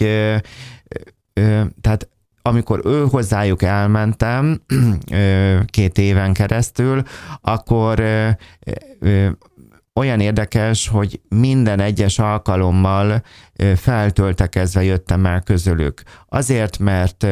tehát 1.81 2.09
amikor 2.41 2.81
ő 2.85 3.05
hozzájuk 3.09 3.61
elmentem 3.61 4.61
két 5.65 5.97
éven 5.97 6.33
keresztül, 6.33 7.03
akkor 7.41 8.03
olyan 9.93 10.19
érdekes, 10.19 10.88
hogy 10.88 11.21
minden 11.29 11.79
egyes 11.79 12.19
alkalommal 12.19 13.24
feltöltekezve 13.75 14.83
jöttem 14.83 15.25
el 15.25 15.41
közülük. 15.41 16.01
Azért, 16.27 16.79
mert 16.79 17.24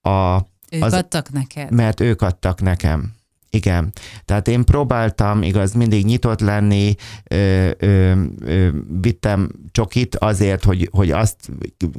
a... 0.00 0.36
Ők 0.70 0.82
az, 0.82 0.92
adtak 0.92 1.32
neked? 1.32 1.70
Mert 1.70 2.00
ők 2.00 2.22
adtak 2.22 2.60
nekem. 2.60 3.12
Igen. 3.54 3.92
Tehát 4.24 4.48
én 4.48 4.64
próbáltam, 4.64 5.42
igaz, 5.42 5.72
mindig 5.72 6.04
nyitott 6.04 6.40
lenni, 6.40 6.94
ö, 7.24 7.70
ö, 7.78 8.12
ö, 8.40 8.68
vittem 9.00 9.48
csokit 9.72 10.16
azért, 10.16 10.64
hogy, 10.64 10.88
hogy 10.92 11.10
azt 11.10 11.36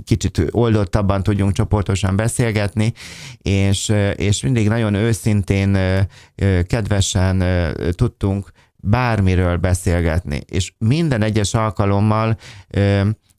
kicsit 0.05 0.41
oldottabban 0.51 1.24
tudjunk 1.24 1.53
csoportosan 1.53 2.15
beszélgetni, 2.15 2.94
és, 3.38 3.94
és 4.15 4.41
mindig 4.41 4.67
nagyon 4.67 4.94
őszintén, 4.94 5.77
kedvesen 6.67 7.44
tudtunk 7.91 8.51
bármiről 8.86 9.58
beszélgetni, 9.58 10.42
és 10.46 10.74
minden 10.77 11.22
egyes 11.22 11.54
alkalommal 11.54 12.38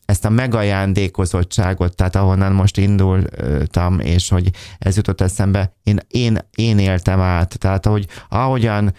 ezt 0.05 0.25
a 0.25 0.31
megajándékozottságot, 0.31 1.95
tehát 1.95 2.17
ahonnan 2.17 2.53
most 2.53 2.77
indultam, 2.77 4.01
és 4.01 4.29
hogy 4.29 4.51
ez 4.79 4.97
jutott 4.97 5.21
eszembe, 5.21 5.73
én, 5.83 5.99
én, 6.09 6.39
én 6.55 6.79
éltem 6.79 7.21
át. 7.21 7.59
Tehát 7.59 7.87
ahogy, 7.87 8.07
ahogyan 8.29 8.95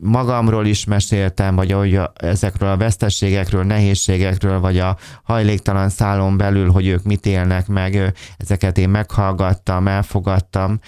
magamról 0.00 0.66
is 0.66 0.84
meséltem, 0.84 1.54
vagy 1.54 1.72
ahogy 1.72 1.96
a, 1.96 2.12
ezekről 2.16 2.68
a 2.68 2.76
vesztességekről, 2.76 3.64
nehézségekről, 3.64 4.60
vagy 4.60 4.78
a 4.78 4.96
hajléktalan 5.22 5.88
szálon 5.88 6.36
belül, 6.36 6.70
hogy 6.70 6.86
ők 6.86 7.02
mit 7.02 7.26
élnek 7.26 7.66
meg, 7.66 8.14
ezeket 8.36 8.78
én 8.78 8.88
meghallgattam, 8.88 9.88
elfogadtam, 9.88 10.80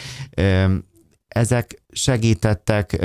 ezek 1.29 1.80
segítettek, 1.93 2.97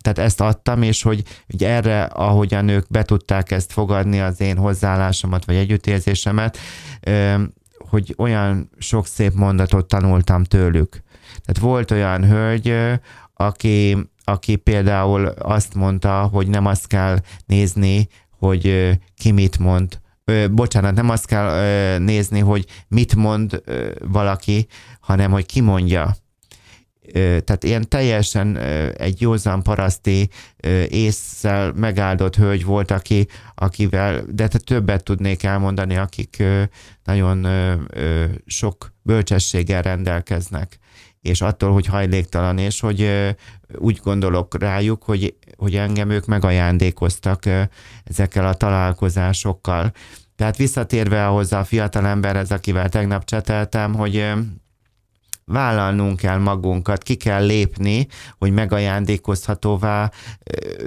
tehát 0.00 0.18
ezt 0.18 0.40
adtam, 0.40 0.82
és 0.82 1.02
hogy, 1.02 1.22
hogy 1.46 1.64
erre, 1.64 2.02
ahogyan 2.02 2.68
ők 2.68 2.88
be 2.88 3.02
tudták 3.02 3.50
ezt 3.50 3.72
fogadni, 3.72 4.20
az 4.20 4.40
én 4.40 4.56
hozzáállásomat, 4.56 5.44
vagy 5.44 5.56
együttérzésemet, 5.56 6.58
hogy 7.78 8.14
olyan 8.18 8.70
sok 8.78 9.06
szép 9.06 9.34
mondatot 9.34 9.88
tanultam 9.88 10.44
tőlük. 10.44 11.02
Tehát 11.44 11.58
volt 11.60 11.90
olyan 11.90 12.24
hölgy, 12.24 12.74
aki, 13.34 13.96
aki 14.24 14.56
például 14.56 15.26
azt 15.26 15.74
mondta, 15.74 16.22
hogy 16.32 16.48
nem 16.48 16.66
azt 16.66 16.86
kell 16.86 17.18
nézni, 17.46 18.08
hogy 18.38 18.90
ki 19.16 19.30
mit 19.30 19.58
mond, 19.58 20.00
bocsánat, 20.50 20.94
nem 20.94 21.10
azt 21.10 21.26
kell 21.26 21.98
nézni, 21.98 22.40
hogy 22.40 22.64
mit 22.88 23.14
mond 23.14 23.62
valaki, 24.00 24.66
hanem 25.00 25.30
hogy 25.30 25.46
ki 25.46 25.60
mondja 25.60 26.16
tehát 27.12 27.64
ilyen 27.64 27.88
teljesen 27.88 28.56
egy 28.96 29.20
józan 29.20 29.62
paraszti 29.62 30.28
észszel 30.88 31.72
megáldott 31.72 32.36
hölgy 32.36 32.64
volt, 32.64 32.90
aki, 32.90 33.26
akivel, 33.54 34.24
de 34.28 34.48
többet 34.48 35.04
tudnék 35.04 35.42
elmondani, 35.42 35.96
akik 35.96 36.42
nagyon 37.04 37.46
sok 38.46 38.92
bölcsességgel 39.02 39.82
rendelkeznek 39.82 40.78
és 41.20 41.40
attól, 41.40 41.72
hogy 41.72 41.86
hajléktalan, 41.86 42.58
és 42.58 42.80
hogy 42.80 43.10
úgy 43.74 44.00
gondolok 44.02 44.58
rájuk, 44.58 45.02
hogy, 45.02 45.36
hogy 45.56 45.74
engem 45.74 46.10
ők 46.10 46.26
megajándékoztak 46.26 47.42
ezekkel 48.04 48.46
a 48.46 48.54
találkozásokkal. 48.54 49.92
Tehát 50.36 50.56
visszatérve 50.56 51.26
ahhoz 51.26 51.52
a 51.52 51.64
fiatal 51.64 52.06
emberhez, 52.06 52.50
akivel 52.50 52.88
tegnap 52.88 53.24
cseteltem, 53.24 53.94
hogy 53.94 54.32
vállalnunk 55.48 56.16
kell 56.16 56.38
magunkat, 56.38 57.02
ki 57.02 57.14
kell 57.14 57.46
lépni, 57.46 58.06
hogy 58.38 58.52
megajándékozhatóvá 58.52 60.10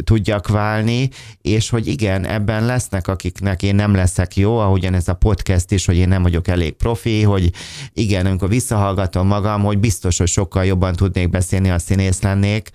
tudjak 0.03 0.47
válni, 0.47 1.09
és 1.41 1.69
hogy 1.69 1.87
igen, 1.87 2.25
ebben 2.25 2.65
lesznek, 2.65 3.07
akiknek 3.07 3.63
én 3.63 3.75
nem 3.75 3.95
leszek 3.95 4.35
jó, 4.35 4.57
ahogyan 4.57 4.93
ez 4.93 5.07
a 5.07 5.13
podcast 5.13 5.71
is, 5.71 5.85
hogy 5.85 5.95
én 5.95 6.07
nem 6.07 6.21
vagyok 6.21 6.47
elég 6.47 6.73
profi, 6.73 7.21
hogy 7.21 7.51
igen, 7.93 8.25
amikor 8.25 8.49
visszahallgatom 8.49 9.27
magam, 9.27 9.63
hogy 9.63 9.77
biztos, 9.77 10.17
hogy 10.17 10.27
sokkal 10.27 10.65
jobban 10.65 10.95
tudnék 10.95 11.29
beszélni, 11.29 11.69
a 11.69 11.79
színész 11.79 12.21
lennék, 12.21 12.69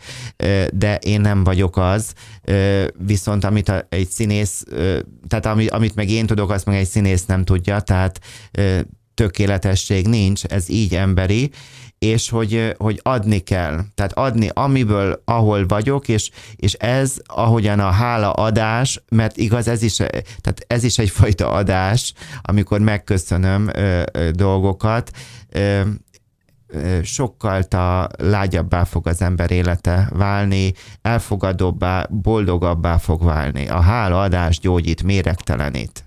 de 0.73 0.97
én 0.97 1.21
nem 1.21 1.45
vagyok 1.45 1.77
az, 1.77 2.13
viszont 3.07 3.45
amit 3.45 3.87
egy 3.89 4.09
színész, 4.09 4.65
tehát 5.29 5.47
amit 5.73 5.95
meg 5.95 6.11
én 6.11 6.27
tudok, 6.27 6.51
azt 6.51 6.67
meg 6.67 6.77
egy 6.77 6.89
színész 6.89 7.25
nem 7.25 7.45
tudja, 7.45 7.81
tehát 7.81 8.21
tökéletesség 9.17 10.09
nincs, 10.09 10.45
ez 10.45 10.69
így 10.69 10.95
emberi, 10.95 11.51
és 11.99 12.29
hogy, 12.29 12.75
hogy 12.79 13.01
adni 13.03 13.39
kell. 13.39 13.81
Tehát 13.95 14.13
adni 14.13 14.51
amiből, 14.53 15.23
ahol 15.25 15.67
vagyok, 15.67 16.09
és, 16.09 16.31
és 16.57 16.73
ez, 16.73 17.17
ahogyan 17.27 17.81
a 17.81 17.91
hála 17.91 18.33
adás, 18.33 19.03
mert 19.09 19.37
igaz, 19.37 19.69
ez 19.69 19.83
is, 19.83 19.97
tehát 19.97 20.65
ez 20.67 20.85
is 20.85 20.99
egyfajta 20.99 21.51
adás, 21.51 22.13
amikor 22.43 22.81
megköszönöm 22.81 23.69
ö, 23.69 24.03
ö, 24.13 24.31
dolgokat, 24.31 25.11
ö, 25.49 25.81
sokkal 27.03 27.65
ta 27.65 28.09
lágyabbá 28.19 28.85
fog 28.85 29.07
az 29.07 29.23
ember 29.23 29.51
élete 29.51 30.09
válni, 30.13 30.73
elfogadóbbá, 31.03 32.07
boldogabbá 32.11 32.97
fog 32.97 33.25
válni. 33.25 33.69
A 33.69 33.81
hála 33.81 34.21
adás 34.21 34.59
gyógyít, 34.59 35.03
méregtelenít. 35.03 36.05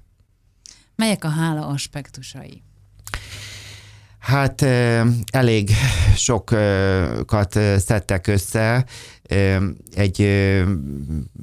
Melyek 0.95 1.23
a 1.23 1.29
hála 1.29 1.67
aspektusai? 1.67 2.63
Hát 4.19 4.61
elég 5.31 5.69
sokat 6.15 7.59
szedtek 7.77 8.27
össze, 8.27 8.85
egy, 9.95 10.27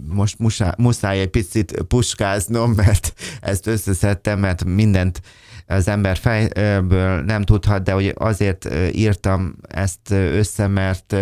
most 0.08 0.38
muszáj, 0.38 0.73
muszáj 0.78 1.20
egy 1.20 1.28
picit 1.28 1.82
puskáznom, 1.88 2.73
mert 2.73 3.12
ezt 3.40 3.66
összeszedtem, 3.66 4.38
mert 4.38 4.64
mindent 4.64 5.20
az 5.66 5.88
ember 5.88 6.16
fejből 6.16 7.20
nem 7.20 7.42
tudhat, 7.42 7.82
de 7.82 7.92
hogy 7.92 8.14
azért 8.16 8.68
írtam 8.92 9.56
ezt 9.68 10.11
össze, 10.11 10.66
mert 10.66 11.16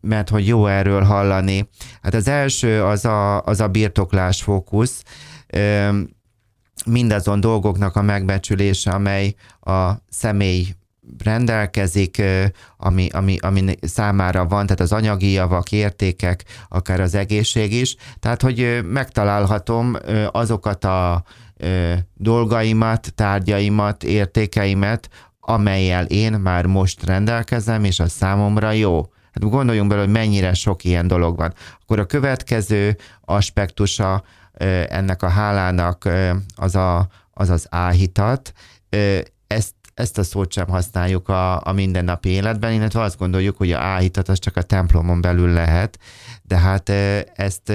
mert 0.00 0.28
hogy 0.28 0.46
jó 0.46 0.66
erről 0.66 1.02
hallani. 1.02 1.68
Hát 2.02 2.14
az 2.14 2.28
első 2.28 2.82
az 2.82 3.04
a, 3.04 3.42
az 3.42 3.60
a 3.60 3.68
birtoklás 3.68 4.42
fókusz, 4.42 5.02
mindazon 6.86 7.40
dolgoknak 7.40 7.96
a 7.96 8.02
megbecsülése, 8.02 8.90
amely 8.90 9.34
a 9.60 9.90
személy 10.08 10.66
rendelkezik, 11.24 12.22
ami, 12.76 13.08
ami, 13.08 13.38
ami 13.40 13.74
számára 13.80 14.46
van, 14.46 14.64
tehát 14.64 14.80
az 14.80 14.92
anyagi 14.92 15.32
javak, 15.32 15.72
értékek, 15.72 16.44
akár 16.68 17.00
az 17.00 17.14
egészség 17.14 17.72
is. 17.72 17.96
Tehát, 18.20 18.42
hogy 18.42 18.80
megtalálhatom 18.84 19.96
azokat 20.30 20.84
a 20.84 21.22
dolgaimat, 22.14 23.12
tárgyaimat, 23.14 24.04
értékeimet, 24.04 25.08
amelyel 25.40 26.04
én 26.04 26.32
már 26.32 26.66
most 26.66 27.04
rendelkezem, 27.04 27.84
és 27.84 28.00
az 28.00 28.12
számomra 28.12 28.70
jó. 28.70 29.12
Hát 29.32 29.50
gondoljunk 29.50 29.88
bele, 29.88 30.00
hogy 30.00 30.10
mennyire 30.10 30.54
sok 30.54 30.84
ilyen 30.84 31.06
dolog 31.06 31.36
van. 31.36 31.54
Akkor 31.82 31.98
a 31.98 32.06
következő 32.06 32.96
aspektusa 33.24 34.22
ennek 34.88 35.22
a 35.22 35.28
hálának 35.28 36.08
az 36.56 36.74
a, 36.74 37.08
az, 37.30 37.50
az 37.50 37.66
áhítat. 37.70 38.52
Ezt 39.46 39.74
ezt 39.98 40.18
a 40.18 40.22
szót 40.22 40.52
sem 40.52 40.68
használjuk 40.68 41.28
a, 41.28 41.66
a 41.66 41.72
mindennapi 41.72 42.28
életben, 42.28 42.72
illetve 42.72 43.00
azt 43.00 43.18
gondoljuk, 43.18 43.56
hogy 43.56 43.72
a 43.72 43.80
áhítat 43.80 44.28
az 44.28 44.38
csak 44.38 44.56
a 44.56 44.62
templomon 44.62 45.20
belül 45.20 45.52
lehet, 45.52 45.98
de 46.42 46.58
hát 46.58 46.88
ezt 47.34 47.72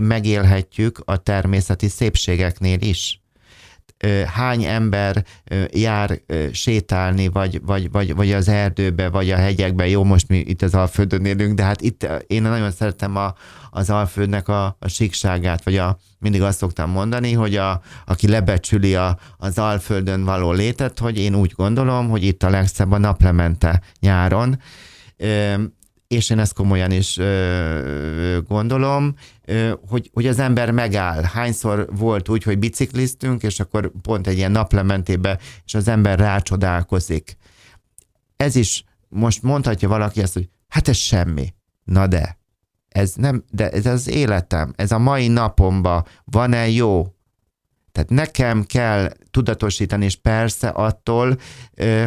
megélhetjük 0.00 1.02
a 1.04 1.16
természeti 1.16 1.88
szépségeknél 1.88 2.80
is 2.80 3.19
hány 4.26 4.64
ember 4.64 5.24
jár 5.72 6.20
sétálni, 6.52 7.28
vagy, 7.28 7.60
vagy, 7.64 7.90
vagy, 7.90 8.14
vagy 8.14 8.32
az 8.32 8.48
erdőbe, 8.48 9.08
vagy 9.08 9.30
a 9.30 9.36
hegyekbe, 9.36 9.88
jó, 9.88 10.04
most 10.04 10.28
mi 10.28 10.38
itt 10.38 10.62
az 10.62 10.74
Alföldön 10.74 11.24
élünk, 11.24 11.54
de 11.54 11.62
hát 11.62 11.80
itt 11.80 12.08
én 12.26 12.42
nagyon 12.42 12.70
szeretem 12.70 13.16
a, 13.16 13.34
az 13.70 13.90
Alföldnek 13.90 14.48
a, 14.48 14.76
a 14.78 14.88
síkságát, 14.88 15.64
vagy 15.64 15.76
a, 15.76 15.98
mindig 16.18 16.42
azt 16.42 16.58
szoktam 16.58 16.90
mondani, 16.90 17.32
hogy 17.32 17.56
a, 17.56 17.80
aki 18.06 18.28
lebecsüli 18.28 18.94
a, 18.94 19.18
az 19.36 19.58
Alföldön 19.58 20.24
való 20.24 20.52
létet, 20.52 20.98
hogy 20.98 21.18
én 21.18 21.34
úgy 21.34 21.52
gondolom, 21.56 22.08
hogy 22.08 22.22
itt 22.22 22.42
a 22.42 22.50
legszebb 22.50 22.92
a 22.92 22.98
naplemente 22.98 23.80
nyáron, 24.00 24.58
és 26.10 26.30
én 26.30 26.38
ezt 26.38 26.54
komolyan 26.54 26.90
is 26.90 27.16
ö, 27.16 28.38
gondolom, 28.48 29.14
ö, 29.44 29.72
hogy, 29.88 30.10
hogy 30.12 30.26
az 30.26 30.38
ember 30.38 30.70
megáll. 30.70 31.22
Hányszor 31.22 31.88
volt 31.96 32.28
úgy, 32.28 32.42
hogy 32.42 32.58
bicikliztünk, 32.58 33.42
és 33.42 33.60
akkor 33.60 33.92
pont 34.02 34.26
egy 34.26 34.36
ilyen 34.36 34.50
naplementébe, 34.50 35.38
és 35.64 35.74
az 35.74 35.88
ember 35.88 36.18
rácsodálkozik. 36.18 37.36
Ez 38.36 38.54
is, 38.54 38.84
most 39.08 39.42
mondhatja 39.42 39.88
valaki 39.88 40.20
ezt, 40.20 40.32
hogy 40.32 40.48
hát 40.68 40.88
ez 40.88 40.96
semmi. 40.96 41.54
Na 41.84 42.06
de, 42.06 42.38
ez 42.88 43.14
nem, 43.14 43.44
de 43.50 43.70
ez 43.70 43.86
az 43.86 44.08
életem, 44.08 44.72
ez 44.76 44.92
a 44.92 44.98
mai 44.98 45.28
napomba 45.28 46.04
van-e 46.24 46.68
jó? 46.68 47.14
Tehát 47.92 48.10
nekem 48.10 48.64
kell 48.64 49.12
tudatosítani, 49.30 50.04
és 50.04 50.16
persze 50.16 50.68
attól 50.68 51.38
ö, 51.74 52.04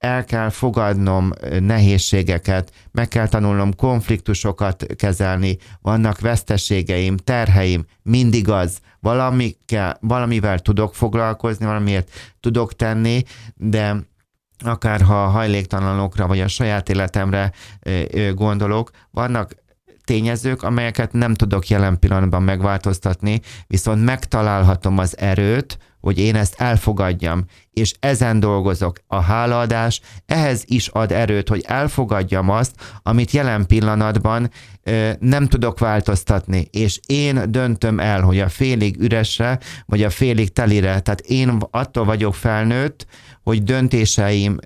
el 0.00 0.24
kell 0.24 0.48
fogadnom 0.48 1.32
nehézségeket, 1.58 2.72
meg 2.92 3.08
kell 3.08 3.28
tanulnom 3.28 3.74
konfliktusokat 3.74 4.86
kezelni, 4.96 5.58
vannak 5.80 6.20
veszteségeim, 6.20 7.16
terheim, 7.16 7.84
mindig 8.02 8.48
az, 8.48 8.78
valami 9.00 9.56
kell, 9.66 9.96
valamivel 10.00 10.58
tudok 10.58 10.94
foglalkozni, 10.94 11.66
valamiért 11.66 12.10
tudok 12.40 12.76
tenni, 12.76 13.22
de 13.54 13.96
akár 14.64 15.00
ha 15.00 15.24
a 15.24 15.28
hajléktalanokra 15.28 16.26
vagy 16.26 16.40
a 16.40 16.48
saját 16.48 16.88
életemre 16.88 17.52
gondolok, 18.34 18.90
vannak 19.10 19.54
tényezők, 20.04 20.62
amelyeket 20.62 21.12
nem 21.12 21.34
tudok 21.34 21.68
jelen 21.68 21.98
pillanatban 21.98 22.42
megváltoztatni, 22.42 23.40
viszont 23.66 24.04
megtalálhatom 24.04 24.98
az 24.98 25.18
erőt, 25.18 25.78
hogy 26.00 26.18
én 26.18 26.36
ezt 26.36 26.60
elfogadjam, 26.60 27.44
és 27.72 27.92
ezen 28.00 28.40
dolgozok. 28.40 28.98
A 29.06 29.20
hálaadás 29.20 30.00
ehhez 30.26 30.62
is 30.66 30.88
ad 30.88 31.12
erőt, 31.12 31.48
hogy 31.48 31.64
elfogadjam 31.66 32.50
azt, 32.50 32.74
amit 33.02 33.30
jelen 33.30 33.66
pillanatban 33.66 34.50
ö, 34.82 35.10
nem 35.18 35.46
tudok 35.46 35.78
változtatni, 35.78 36.68
és 36.70 37.00
én 37.06 37.50
döntöm 37.50 38.00
el, 38.00 38.20
hogy 38.20 38.40
a 38.40 38.48
félig 38.48 39.00
üresre, 39.00 39.58
vagy 39.86 40.02
a 40.02 40.10
félig 40.10 40.52
telire, 40.52 41.00
tehát 41.00 41.20
én 41.20 41.58
attól 41.70 42.04
vagyok 42.04 42.34
felnőtt, 42.34 43.06
hogy 43.42 43.62
döntéseim 43.62 44.58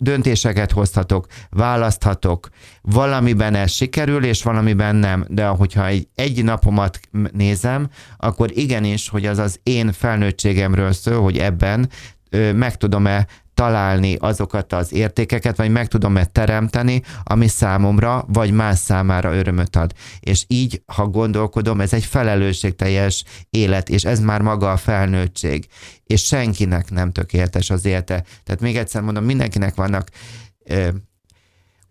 döntéseket 0.00 0.72
hozhatok, 0.72 1.26
választhatok, 1.50 2.48
valamiben 2.82 3.54
ez 3.54 3.72
sikerül, 3.72 4.24
és 4.24 4.42
valamiben 4.42 4.96
nem. 4.96 5.24
De 5.28 5.46
hogyha 5.46 5.86
egy, 5.86 6.08
egy 6.14 6.44
napomat 6.44 7.00
nézem, 7.32 7.88
akkor 8.16 8.50
igenis, 8.58 9.08
hogy 9.08 9.26
az 9.26 9.38
az 9.38 9.60
én 9.62 9.92
felnőttségemről 9.92 10.92
szól, 10.92 11.22
hogy 11.22 11.38
ebben 11.38 11.88
ö, 12.30 12.52
meg 12.52 12.76
tudom-e 12.76 13.26
találni 13.60 14.14
azokat 14.14 14.72
az 14.72 14.92
értékeket, 14.92 15.56
vagy 15.56 15.70
meg 15.70 15.88
tudom-e 15.88 16.24
teremteni, 16.24 17.02
ami 17.22 17.48
számomra, 17.48 18.24
vagy 18.28 18.50
más 18.50 18.78
számára 18.78 19.34
örömöt 19.34 19.76
ad. 19.76 19.92
És 20.20 20.44
így, 20.46 20.82
ha 20.86 21.06
gondolkodom, 21.06 21.80
ez 21.80 21.92
egy 21.92 22.04
felelősségteljes 22.04 23.24
élet, 23.50 23.88
és 23.88 24.04
ez 24.04 24.20
már 24.20 24.42
maga 24.42 24.70
a 24.70 24.76
felnőttség. 24.76 25.66
És 26.04 26.24
senkinek 26.24 26.90
nem 26.90 27.12
tökéletes 27.12 27.70
az 27.70 27.84
élete. 27.84 28.24
Tehát 28.44 28.60
még 28.60 28.76
egyszer 28.76 29.02
mondom, 29.02 29.24
mindenkinek 29.24 29.74
vannak 29.74 30.08
ö, 30.64 30.88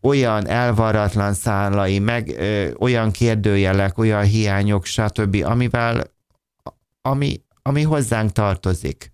olyan 0.02 0.48
elvarratlan 0.48 1.34
szállai, 1.34 2.00
meg 2.00 2.34
ö, 2.38 2.70
olyan 2.80 3.12
kérdőjelek, 3.12 3.98
olyan 3.98 4.24
hiányok, 4.24 4.86
stb., 4.86 5.44
amivel, 5.46 6.04
ami, 7.02 7.42
ami 7.62 7.84
hozzánk 7.84 8.32
tartozik. 8.32 9.12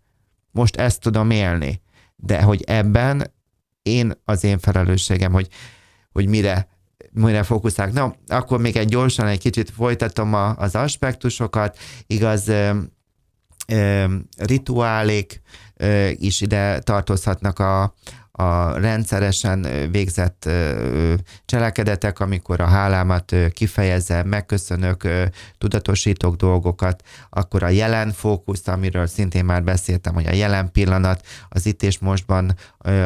Most 0.52 0.76
ezt 0.76 1.02
tudom 1.02 1.30
élni 1.30 1.84
de 2.16 2.42
hogy 2.42 2.64
ebben 2.66 3.34
én 3.82 4.14
az 4.26 4.44
én 4.44 4.60
felelősségem, 4.60 5.32
hogy, 5.32 5.48
hogy 6.12 6.28
mire, 6.28 6.68
mire 7.12 7.44
fókuszálok. 7.44 7.94
Na, 7.94 8.16
akkor 8.28 8.60
még 8.60 8.76
egy 8.76 8.88
gyorsan 8.88 9.28
egy 9.28 9.40
kicsit 9.40 9.70
folytatom 9.70 10.34
a, 10.34 10.56
az 10.58 10.76
aspektusokat. 10.76 11.78
Igaz, 12.08 12.52
rituálék 14.38 15.42
is 16.14 16.42
ide 16.42 16.80
tartozhatnak 16.80 17.60
a, 17.60 17.94
a 18.38 18.80
rendszeresen 18.80 19.68
végzett 19.92 20.50
cselekedetek, 21.46 22.20
amikor 22.20 22.60
a 22.62 22.66
hálámat 22.66 23.36
kifejezem, 23.54 24.28
megköszönök, 24.28 25.08
tudatosítok 25.58 26.36
dolgokat, 26.36 27.04
akkor 27.30 27.64
a 27.64 27.70
jelen 27.70 28.12
fókusz, 28.12 28.68
amiről 28.68 29.08
szintén 29.08 29.46
már 29.46 29.64
beszéltem, 29.64 30.14
hogy 30.14 30.26
a 30.26 30.34
jelen 30.34 30.72
pillanat, 30.72 31.26
az 31.50 31.66
itt 31.66 31.84
és 31.84 32.00
mostban 32.00 32.56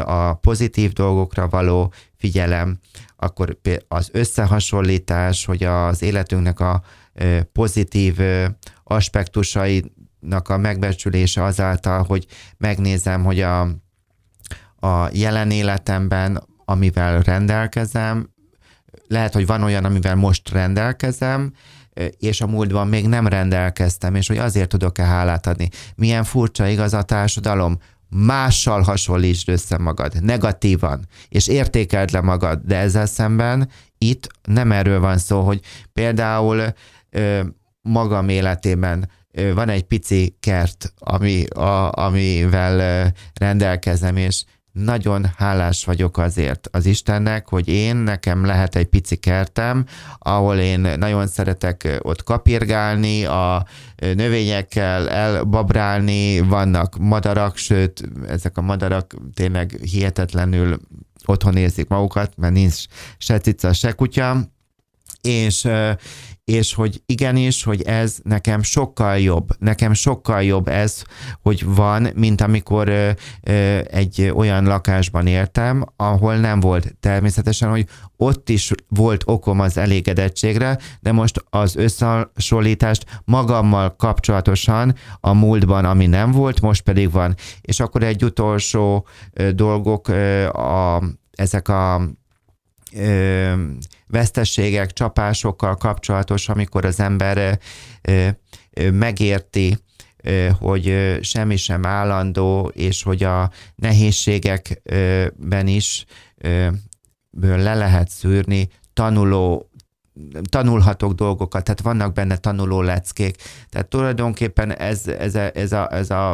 a 0.05 0.33
pozitív 0.33 0.93
dolgokra 0.93 1.47
való 1.47 1.93
figyelem, 2.17 2.79
akkor 3.15 3.57
az 3.87 4.09
összehasonlítás, 4.11 5.45
hogy 5.45 5.63
az 5.63 6.01
életünknek 6.01 6.59
a 6.59 6.83
pozitív 7.51 8.17
aspektusainak 8.83 10.49
a 10.49 10.57
megbecsülése 10.57 11.43
azáltal, 11.43 12.03
hogy 12.03 12.25
megnézem, 12.57 13.23
hogy 13.23 13.41
a 13.41 13.67
a 14.79 15.09
jelen 15.11 15.51
életemben, 15.51 16.43
amivel 16.65 17.21
rendelkezem, 17.21 18.29
lehet, 19.07 19.33
hogy 19.33 19.45
van 19.45 19.63
olyan, 19.63 19.85
amivel 19.85 20.15
most 20.15 20.49
rendelkezem, 20.49 21.53
és 22.17 22.41
a 22.41 22.47
múltban 22.47 22.87
még 22.87 23.07
nem 23.07 23.27
rendelkeztem, 23.27 24.15
és 24.15 24.27
hogy 24.27 24.37
azért 24.37 24.69
tudok-e 24.69 25.03
hálát 25.03 25.47
adni. 25.47 25.69
Milyen 25.95 26.23
furcsa 26.23 26.67
igaz 26.67 26.93
a 26.93 27.01
társadalom, 27.01 27.77
mással 28.09 28.81
hasonlítsd 28.81 29.49
össze 29.49 29.77
magad, 29.77 30.23
negatívan, 30.23 31.07
és 31.29 31.47
értékeld 31.47 32.11
le 32.11 32.21
magad, 32.21 32.61
de 32.63 32.77
ezzel 32.77 33.05
szemben 33.05 33.69
itt 33.97 34.27
nem 34.43 34.71
erről 34.71 34.99
van 34.99 35.17
szó, 35.17 35.41
hogy 35.41 35.61
például 35.93 36.73
ö, 37.09 37.41
magam 37.81 38.29
életében 38.29 39.09
ö, 39.31 39.53
van 39.53 39.69
egy 39.69 39.83
pici 39.83 40.35
kert, 40.39 40.93
ami, 40.99 41.45
a, 41.45 41.91
amivel 41.91 43.11
rendelkezem, 43.33 44.17
és 44.17 44.43
nagyon 44.71 45.25
hálás 45.37 45.85
vagyok 45.85 46.17
azért 46.17 46.67
az 46.71 46.85
Istennek, 46.85 47.49
hogy 47.49 47.67
én, 47.67 47.95
nekem 47.95 48.45
lehet 48.45 48.75
egy 48.75 48.85
pici 48.85 49.15
kertem, 49.15 49.85
ahol 50.19 50.57
én 50.57 50.79
nagyon 50.79 51.27
szeretek 51.27 51.99
ott 52.01 52.23
kapirgálni, 52.23 53.25
a 53.25 53.65
növényekkel 53.95 55.09
elbabrálni, 55.09 56.39
vannak 56.39 56.97
madarak, 56.97 57.57
sőt, 57.57 58.03
ezek 58.27 58.57
a 58.57 58.61
madarak 58.61 59.15
tényleg 59.33 59.79
hihetetlenül 59.81 60.79
otthon 61.25 61.55
érzik 61.57 61.87
magukat, 61.87 62.33
mert 62.37 62.53
nincs 62.53 62.83
se 63.17 63.39
cica, 63.39 63.73
se 63.73 63.91
kutya, 63.91 64.37
és, 65.21 65.67
és 66.43 66.73
hogy 66.73 67.01
igenis, 67.05 67.63
hogy 67.63 67.81
ez 67.81 68.17
nekem 68.23 68.61
sokkal 68.61 69.17
jobb, 69.17 69.49
nekem 69.59 69.93
sokkal 69.93 70.43
jobb 70.43 70.67
ez, 70.67 71.01
hogy 71.41 71.65
van, 71.65 72.07
mint 72.15 72.41
amikor 72.41 73.15
egy 73.83 74.31
olyan 74.35 74.63
lakásban 74.63 75.27
éltem, 75.27 75.85
ahol 75.95 76.35
nem 76.35 76.59
volt 76.59 76.95
természetesen, 76.99 77.69
hogy 77.69 77.85
ott 78.17 78.49
is 78.49 78.71
volt 78.87 79.23
okom 79.25 79.59
az 79.59 79.77
elégedettségre, 79.77 80.77
de 80.99 81.11
most 81.11 81.43
az 81.49 81.75
összehasonlítást 81.75 83.05
magammal 83.25 83.95
kapcsolatosan 83.95 84.95
a 85.19 85.33
múltban, 85.33 85.85
ami 85.85 86.05
nem 86.05 86.31
volt, 86.31 86.61
most 86.61 86.81
pedig 86.81 87.11
van. 87.11 87.35
És 87.61 87.79
akkor 87.79 88.03
egy 88.03 88.23
utolsó 88.23 89.07
dolgok, 89.55 90.07
a, 90.53 91.03
ezek 91.31 91.67
a 91.67 92.01
ö, 92.95 93.53
vesztességek, 94.07 94.93
csapásokkal 94.93 95.75
kapcsolatos, 95.75 96.49
amikor 96.49 96.85
az 96.85 96.99
ember 96.99 97.59
ö, 98.01 98.27
ö, 98.71 98.91
megérti, 98.91 99.77
hogy 100.59 101.17
semmi 101.21 101.55
sem 101.55 101.85
állandó, 101.85 102.71
és 102.73 103.03
hogy 103.03 103.23
a 103.23 103.51
nehézségekben 103.75 105.67
is 105.67 106.05
le 107.31 107.73
lehet 107.75 108.09
szűrni 108.09 108.67
tanuló 108.93 109.68
tanulhatok 110.49 111.13
dolgokat, 111.13 111.63
tehát 111.63 111.81
vannak 111.81 112.13
benne 112.13 112.37
tanuló 112.37 112.81
leckék. 112.81 113.35
Tehát 113.69 113.87
tulajdonképpen 113.87 114.77
ez, 114.77 115.07
ez, 115.07 115.35
a, 115.35 115.51
ez, 115.53 115.71
a, 115.71 115.93
ez 115.93 116.09
a, 116.09 116.31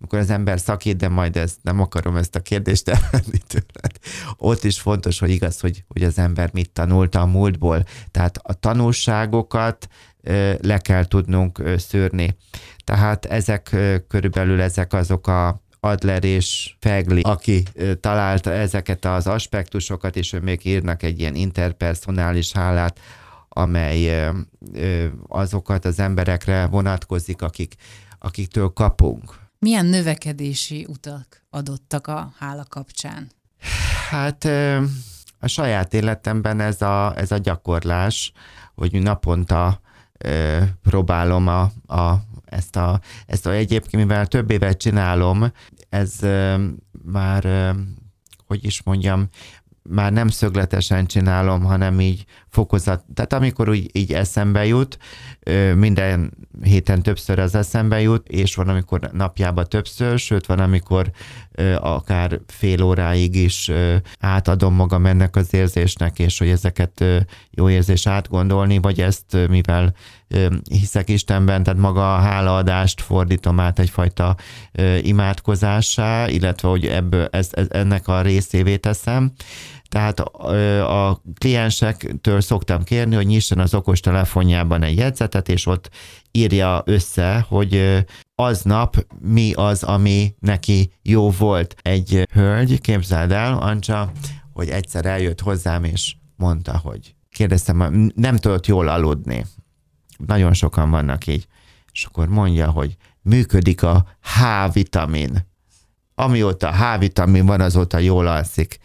amikor 0.00 0.18
az 0.18 0.30
ember 0.30 0.60
szakít, 0.60 0.96
de 0.96 1.08
majd 1.08 1.36
ezt 1.36 1.58
nem 1.62 1.80
akarom 1.80 2.16
ezt 2.16 2.34
a 2.34 2.40
kérdést 2.40 2.88
elvenni 2.88 3.38
tőled. 3.46 3.98
Ott 4.36 4.64
is 4.64 4.80
fontos, 4.80 5.18
hogy 5.18 5.30
igaz, 5.30 5.60
hogy, 5.60 5.84
hogy 5.88 6.02
az 6.02 6.18
ember 6.18 6.50
mit 6.52 6.70
tanulta 6.70 7.20
a 7.20 7.26
múltból. 7.26 7.84
Tehát 8.10 8.38
a 8.42 8.52
tanulságokat 8.52 9.88
le 10.60 10.78
kell 10.78 11.04
tudnunk 11.04 11.62
szűrni. 11.76 12.36
Tehát 12.84 13.24
ezek 13.24 13.76
körülbelül 14.08 14.60
ezek 14.60 14.92
azok 14.92 15.26
a 15.26 15.63
Adler 15.84 16.24
és 16.24 16.74
Fegli, 16.80 17.20
aki 17.20 17.62
találta 18.00 18.52
ezeket 18.52 19.04
az 19.04 19.26
aspektusokat, 19.26 20.16
és 20.16 20.32
ő 20.32 20.40
még 20.40 20.66
írnak 20.66 21.02
egy 21.02 21.20
ilyen 21.20 21.34
interpersonális 21.34 22.52
hálát, 22.52 23.00
amely 23.48 24.30
azokat 25.28 25.84
az 25.84 25.98
emberekre 25.98 26.66
vonatkozik, 26.66 27.42
akik, 27.42 27.74
akiktől 28.18 28.68
kapunk. 28.68 29.34
Milyen 29.58 29.86
növekedési 29.86 30.86
utak 30.88 31.44
adottak 31.50 32.06
a 32.06 32.32
hála 32.38 32.64
kapcsán? 32.68 33.30
Hát 34.10 34.44
a 35.38 35.46
saját 35.46 35.94
életemben 35.94 36.60
ez 36.60 36.82
a, 36.82 37.16
ez 37.16 37.32
a 37.32 37.38
gyakorlás, 37.38 38.32
hogy 38.74 39.02
naponta 39.02 39.80
próbálom 40.82 41.48
a, 41.48 41.60
a, 41.86 42.22
ezt, 42.44 42.76
a, 42.76 43.00
ezt 43.26 43.46
a 43.46 43.52
egyébként, 43.52 44.02
mivel 44.02 44.26
több 44.26 44.50
évet 44.50 44.78
csinálom, 44.78 45.52
ez 45.94 46.18
már, 47.04 47.74
hogy 48.46 48.64
is 48.64 48.82
mondjam, 48.82 49.28
már 49.88 50.12
nem 50.12 50.28
szögletesen 50.28 51.06
csinálom, 51.06 51.62
hanem 51.62 52.00
így 52.00 52.24
fokozat. 52.48 53.04
Tehát 53.14 53.32
amikor 53.32 53.68
úgy 53.68 53.90
így 53.92 54.12
eszembe 54.12 54.66
jut, 54.66 54.98
minden 55.74 56.32
héten 56.62 57.02
többször 57.02 57.38
az 57.38 57.54
eszembe 57.54 58.00
jut, 58.00 58.28
és 58.28 58.54
van, 58.54 58.68
amikor 58.68 59.10
napjában 59.12 59.68
többször, 59.68 60.18
sőt 60.18 60.46
van, 60.46 60.58
amikor 60.58 61.10
akár 61.76 62.40
fél 62.46 62.82
óráig 62.82 63.34
is 63.36 63.70
átadom 64.20 64.74
magam 64.74 65.06
ennek 65.06 65.36
az 65.36 65.54
érzésnek, 65.54 66.18
és 66.18 66.38
hogy 66.38 66.48
ezeket 66.48 67.04
jó 67.50 67.70
érzés 67.70 68.06
átgondolni, 68.06 68.78
vagy 68.78 69.00
ezt, 69.00 69.36
mivel 69.48 69.94
hiszek 70.70 71.08
Istenben, 71.08 71.62
tehát 71.62 71.80
maga 71.80 72.14
a 72.14 72.18
hálaadást 72.18 73.00
fordítom 73.00 73.60
át 73.60 73.78
egyfajta 73.78 74.36
imádkozássá, 75.00 76.28
illetve 76.28 76.68
hogy 76.68 76.86
ebből 76.86 77.28
ez, 77.30 77.50
ennek 77.68 78.08
a 78.08 78.20
részévé 78.20 78.76
teszem. 78.76 79.32
Tehát 79.88 80.20
a 80.80 81.22
kliensektől 81.38 82.40
szoktam 82.40 82.82
kérni, 82.82 83.14
hogy 83.14 83.26
nyisson 83.26 83.58
az 83.58 83.74
okos 83.74 84.00
telefonjában 84.00 84.82
egy 84.82 84.96
jegyzetet, 84.96 85.48
és 85.48 85.66
ott 85.66 85.90
írja 86.32 86.82
össze, 86.84 87.44
hogy 87.48 88.04
aznap 88.34 89.06
mi 89.20 89.52
az, 89.52 89.82
ami 89.82 90.34
neki 90.38 90.92
jó 91.02 91.30
volt. 91.30 91.74
Egy 91.82 92.26
hölgy, 92.32 92.80
képzeld 92.80 93.32
el, 93.32 93.58
Ancsa, 93.58 94.12
hogy 94.52 94.68
egyszer 94.68 95.06
eljött 95.06 95.40
hozzám, 95.40 95.84
és 95.84 96.16
mondta, 96.36 96.78
hogy 96.78 97.14
kérdeztem, 97.30 98.10
nem 98.14 98.36
tudott 98.36 98.66
jól 98.66 98.88
aludni. 98.88 99.44
Nagyon 100.26 100.52
sokan 100.52 100.90
vannak 100.90 101.26
így. 101.26 101.46
És 101.92 102.04
akkor 102.04 102.28
mondja, 102.28 102.70
hogy 102.70 102.96
működik 103.22 103.82
a 103.82 104.06
H-vitamin. 104.22 105.46
Amióta 106.14 106.72
H-vitamin 106.72 107.46
van, 107.46 107.60
azóta 107.60 107.98
jól 107.98 108.26
alszik 108.26 108.80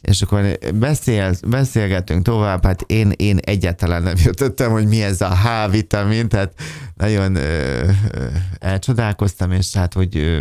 és 0.00 0.22
akkor 0.22 0.58
beszél, 0.74 1.34
beszélgetünk 1.48 2.24
tovább, 2.24 2.64
hát 2.64 2.82
én, 2.86 3.12
én 3.16 3.38
egyáltalán 3.38 4.02
nem 4.02 4.14
jutottam, 4.24 4.72
hogy 4.72 4.86
mi 4.86 5.02
ez 5.02 5.20
a 5.20 5.36
H-vitamin, 5.36 6.28
tehát 6.28 6.52
nagyon 6.94 7.34
ö, 7.34 7.88
elcsodálkoztam, 8.58 9.52
és 9.52 9.72
hát, 9.72 9.94
hogy 9.94 10.16
ö, 10.16 10.40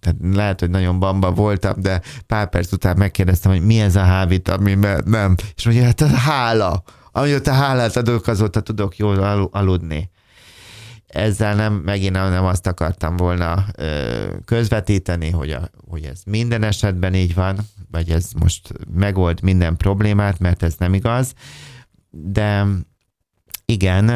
tehát 0.00 0.16
lehet, 0.32 0.60
hogy 0.60 0.70
nagyon 0.70 0.98
bamba 0.98 1.30
voltam, 1.30 1.80
de 1.80 2.00
pár 2.26 2.48
perc 2.48 2.72
után 2.72 2.96
megkérdeztem, 2.96 3.52
hogy 3.52 3.62
mi 3.62 3.80
ez 3.80 3.96
a 3.96 4.04
H-vitamin, 4.04 4.78
mert 4.78 5.04
nem. 5.04 5.34
És 5.56 5.64
mondja, 5.64 5.84
hát 5.84 6.00
a 6.00 6.06
hála. 6.06 6.82
Amióta 7.12 7.52
hálát 7.52 7.96
adok, 7.96 8.26
azóta 8.26 8.60
tudok 8.60 8.96
jól 8.96 9.48
aludni. 9.52 10.10
Ezzel 11.06 11.54
nem, 11.54 11.74
megint 11.74 12.12
nem 12.12 12.44
azt 12.44 12.66
akartam 12.66 13.16
volna 13.16 13.64
ö, 13.76 14.26
közvetíteni, 14.44 15.30
hogy, 15.30 15.50
a, 15.50 15.70
hogy 15.88 16.04
ez 16.04 16.22
minden 16.26 16.62
esetben 16.62 17.14
így 17.14 17.34
van, 17.34 17.58
vagy 17.90 18.10
ez 18.10 18.32
most 18.32 18.72
megold 18.94 19.42
minden 19.42 19.76
problémát, 19.76 20.38
mert 20.38 20.62
ez 20.62 20.74
nem 20.78 20.94
igaz, 20.94 21.32
de 22.10 22.66
igen, 23.64 24.06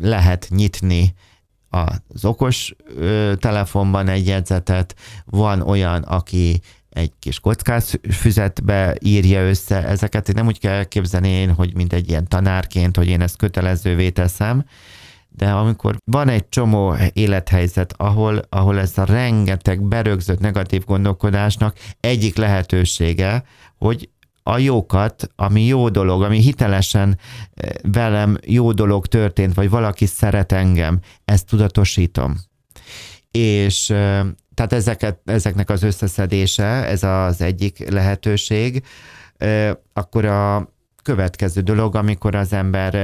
lehet 0.00 0.46
nyitni 0.50 1.14
az 1.68 2.24
okos 2.24 2.74
telefonban 3.36 4.08
egy 4.08 4.26
jegyzetet, 4.26 4.94
van 5.24 5.60
olyan, 5.60 6.02
aki 6.02 6.60
egy 6.96 7.12
kis 7.18 7.40
kockás 7.40 7.94
füzetbe 8.10 8.96
írja 9.00 9.48
össze 9.48 9.86
ezeket, 9.86 10.32
nem 10.32 10.46
úgy 10.46 10.58
kell 10.58 10.84
képzelni 10.84 11.28
én, 11.28 11.54
hogy 11.54 11.74
mint 11.74 11.92
egy 11.92 12.08
ilyen 12.08 12.28
tanárként, 12.28 12.96
hogy 12.96 13.08
én 13.08 13.20
ezt 13.20 13.36
kötelezővé 13.36 14.10
teszem, 14.10 14.64
de 15.28 15.50
amikor 15.50 15.96
van 16.04 16.28
egy 16.28 16.48
csomó 16.48 16.96
élethelyzet, 17.12 17.94
ahol, 17.96 18.42
ahol 18.48 18.78
ez 18.78 18.98
a 18.98 19.04
rengeteg 19.04 19.82
berögzött 19.82 20.40
negatív 20.40 20.84
gondolkodásnak 20.84 21.76
egyik 22.00 22.36
lehetősége, 22.36 23.44
hogy 23.78 24.10
a 24.42 24.58
jókat, 24.58 25.30
ami 25.36 25.64
jó 25.64 25.88
dolog, 25.88 26.22
ami 26.22 26.38
hitelesen 26.38 27.18
eh, 27.54 27.70
velem 27.82 28.38
jó 28.46 28.72
dolog 28.72 29.06
történt, 29.06 29.54
vagy 29.54 29.70
valaki 29.70 30.06
szeret 30.06 30.52
engem, 30.52 31.00
ezt 31.24 31.46
tudatosítom. 31.46 32.36
És 33.30 33.90
eh, 33.90 34.26
tehát 34.56 34.72
ezeket, 34.72 35.18
ezeknek 35.24 35.70
az 35.70 35.82
összeszedése, 35.82 36.64
ez 36.64 37.02
az 37.02 37.40
egyik 37.40 37.90
lehetőség. 37.90 38.82
Eh, 39.36 39.70
akkor 39.92 40.24
a 40.24 40.72
következő 41.02 41.60
dolog, 41.60 41.94
amikor 41.94 42.34
az 42.34 42.52
ember 42.52 42.94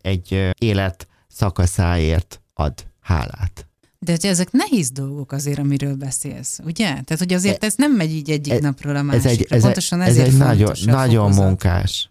egy 0.00 0.50
élet 0.58 1.08
szakaszáért 1.28 2.40
ad 2.54 2.74
hálát. 3.00 3.66
De 3.98 4.10
hogy 4.12 4.26
ezek 4.26 4.50
nehéz 4.50 4.90
dolgok 4.90 5.32
azért, 5.32 5.58
amiről 5.58 5.94
beszélsz, 5.94 6.58
ugye? 6.64 6.84
Tehát, 6.84 7.18
hogy 7.18 7.32
azért 7.32 7.64
ez 7.64 7.74
nem 7.76 7.92
megy 7.92 8.10
így 8.10 8.30
egyik 8.30 8.52
e, 8.52 8.58
napról 8.60 8.96
a 8.96 9.02
másikra. 9.02 9.30
Ez 9.30 9.36
egy, 9.36 9.46
ez 9.48 9.62
Pontosan 9.62 10.00
ez 10.00 10.18
egy 10.18 10.36
nagyon, 10.36 10.72
nagyon 10.84 11.30
munkás. 11.30 12.10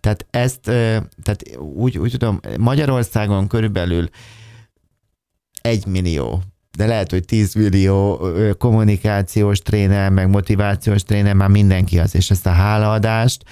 Tehát 0.00 0.26
ezt, 0.30 0.60
tehát 1.22 1.56
úgy, 1.58 1.98
úgy 1.98 2.10
tudom, 2.10 2.40
Magyarországon 2.58 3.48
körülbelül 3.48 4.08
egy 5.60 5.86
millió, 5.86 6.42
de 6.76 6.86
lehet, 6.86 7.10
hogy 7.10 7.24
10 7.24 7.54
millió 7.54 8.26
kommunikációs 8.58 9.58
tréner, 9.58 10.10
meg 10.10 10.28
motivációs 10.28 11.02
tréner, 11.02 11.34
már 11.34 11.48
mindenki 11.48 11.98
az, 11.98 12.14
és 12.14 12.30
ezt 12.30 12.46
a 12.46 12.50
hálaadást, 12.50 13.44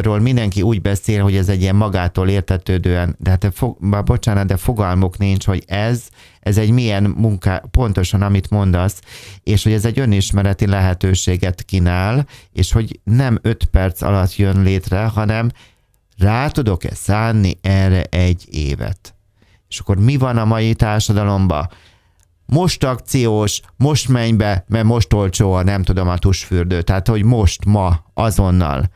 ról 0.00 0.20
mindenki 0.20 0.62
úgy 0.62 0.82
beszél, 0.82 1.22
hogy 1.22 1.36
ez 1.36 1.48
egy 1.48 1.60
ilyen 1.60 1.76
magától 1.76 2.28
értetődően, 2.28 3.16
de 3.18 3.30
hát 3.30 3.46
fog, 3.54 4.04
bocsánat, 4.04 4.46
de 4.46 4.56
fogalmuk 4.56 5.18
nincs, 5.18 5.44
hogy 5.46 5.64
ez, 5.66 6.02
ez 6.40 6.58
egy 6.58 6.70
milyen 6.70 7.02
munka, 7.02 7.62
pontosan 7.70 8.22
amit 8.22 8.50
mondasz, 8.50 9.00
és 9.42 9.62
hogy 9.62 9.72
ez 9.72 9.84
egy 9.84 9.98
önismereti 9.98 10.66
lehetőséget 10.66 11.62
kínál, 11.62 12.26
és 12.52 12.72
hogy 12.72 13.00
nem 13.04 13.38
öt 13.42 13.64
perc 13.64 14.02
alatt 14.02 14.36
jön 14.36 14.62
létre, 14.62 15.04
hanem 15.04 15.50
rá 16.18 16.48
tudok-e 16.48 16.94
szánni 16.94 17.58
erre 17.60 18.02
egy 18.02 18.46
évet. 18.50 19.14
És 19.68 19.78
akkor 19.78 19.96
mi 19.96 20.16
van 20.16 20.36
a 20.36 20.44
mai 20.44 20.74
társadalomban? 20.74 21.70
Most 22.46 22.84
akciós, 22.84 23.60
most 23.76 24.08
menj 24.08 24.32
be, 24.32 24.64
mert 24.68 24.84
most 24.84 25.12
olcsó 25.12 25.52
a 25.52 25.62
nem 25.62 25.82
tudom 25.82 26.08
a 26.08 26.18
tusfürdő. 26.18 26.82
Tehát, 26.82 27.08
hogy 27.08 27.22
most, 27.22 27.64
ma, 27.64 28.04
azonnal 28.14 28.90